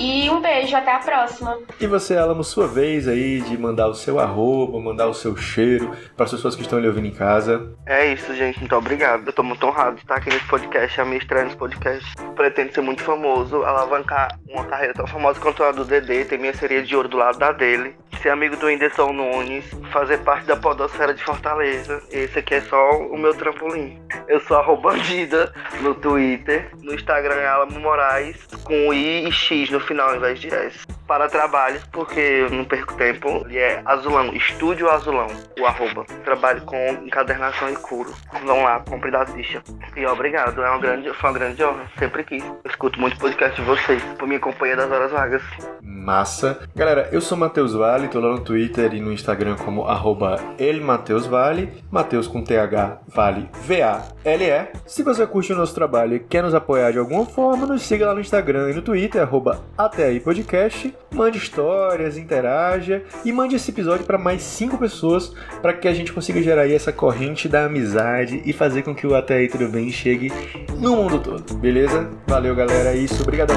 [0.00, 1.58] E um beijo, até a próxima.
[1.80, 5.90] E você, Alamo, sua vez aí de mandar o seu arroba, mandar o seu cheiro
[6.16, 7.72] para as pessoas que estão lhe ouvindo em casa.
[7.84, 8.60] É isso, gente.
[8.60, 9.26] Muito obrigado.
[9.26, 12.14] Eu tô muito honrado de estar aqui nesse podcast, a minha estreia nesse podcast.
[12.36, 16.54] Pretendo ser muito famoso, alavancar uma carreira tão famosa quanto a do Dedê, ter minha
[16.54, 20.56] seria de ouro do lado da dele, ser amigo do Whindersson Nunes, fazer parte da
[20.56, 22.00] podosfera de Fortaleza.
[22.12, 24.00] Esse aqui é só o meu trampolim.
[24.28, 29.70] Eu sou a bandida no Twitter, no Instagram é Alamo Moraes, com I e X
[29.70, 30.86] no final ao invés de S.
[31.06, 35.28] Para trabalhos, porque eu não perco tempo, ele é Azulão, Estúdio Azulão,
[35.58, 36.04] o arroba.
[36.22, 38.12] Trabalho com encadernação e curo.
[38.44, 39.62] Vão lá, compre da ficha.
[39.96, 42.44] E obrigado, é uma grande, foi uma grande honra, sempre quis.
[42.44, 45.42] Eu escuto muito podcast de vocês, por minha companhia das horas vagas.
[45.82, 46.60] Massa.
[46.76, 51.82] Galera, eu sou Matheus Vale, tô lá no Twitter e no Instagram como arroba elmateusvale,
[51.90, 54.68] Mateus com TH, Vale, V-A-L-E.
[54.86, 58.06] Se você curte o nosso trabalho e quer nos apoiar de alguma forma, nos siga
[58.06, 60.92] lá no Instagram e no Twitter, arroba até aí podcast.
[61.14, 66.12] Mande histórias, interaja e mande esse episódio para mais cinco pessoas para que a gente
[66.12, 69.68] consiga gerar aí essa corrente da amizade e fazer com que o Até aí tudo
[69.68, 70.32] bem chegue
[70.78, 72.10] no mundo todo, beleza?
[72.26, 73.56] Valeu, galera, é isso, obrigadão.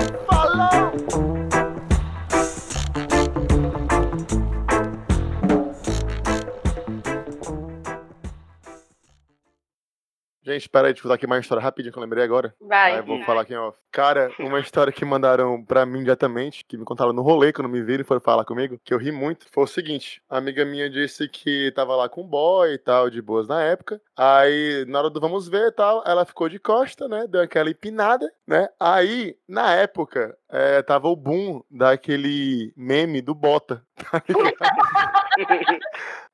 [10.51, 12.53] Gente, espera aí, deixa eu contar aqui mais uma história rapidinho que eu lembrei agora.
[12.59, 12.95] Vai.
[12.95, 13.77] Aí vou falar aqui off.
[13.89, 17.81] Cara, uma história que mandaram pra mim diretamente, que me contaram no rolê, quando me
[17.81, 20.89] viram e foram falar comigo, que eu ri muito, foi o seguinte: a amiga minha
[20.89, 24.01] disse que tava lá com um boy e tal, de boas na época.
[24.17, 27.25] Aí, na hora do vamos ver e tal, ela ficou de costa, né?
[27.27, 28.67] Deu aquela empinada, né?
[28.77, 34.23] Aí, na época, é, tava o boom daquele meme do Bota, tá?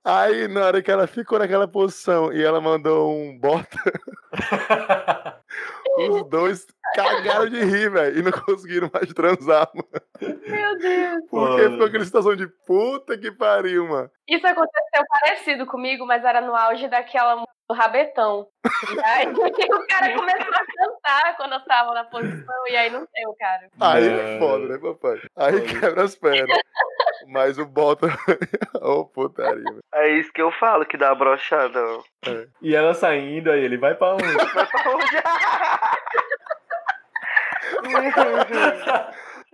[0.03, 3.77] Aí, na hora que ela ficou naquela posição e ela mandou um bota,
[5.97, 6.65] os dois
[6.95, 10.37] cagaram de rir, velho, e não conseguiram mais transar, mano.
[10.47, 11.23] Meu Deus.
[11.29, 11.71] Porque Mano.
[11.71, 14.09] ficou aquela situação de puta que pariu, mano.
[14.27, 18.47] Isso aconteceu parecido comigo, mas era no auge daquela música do rabetão.
[18.95, 22.99] E aí o cara começou a cantar quando eu tava na posição, e aí não
[23.13, 23.69] deu, cara.
[23.79, 24.19] Aí Não.
[24.19, 25.21] é foda, né, papai?
[25.35, 26.57] Aí quebra as pernas.
[27.27, 28.07] Mas o bota.
[28.81, 29.79] Ô, putaria, velho.
[29.93, 31.79] É isso que eu falo, que dá brochada.
[31.83, 32.01] ó.
[32.61, 34.23] E ela saindo, aí ele vai pra onde?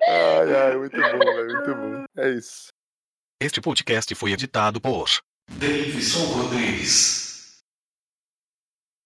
[0.08, 2.04] Ai, ai, muito bom, velho, muito bom.
[2.18, 2.68] É isso.
[3.42, 5.10] Este podcast foi editado por
[5.50, 7.33] Davidson Rodrigues.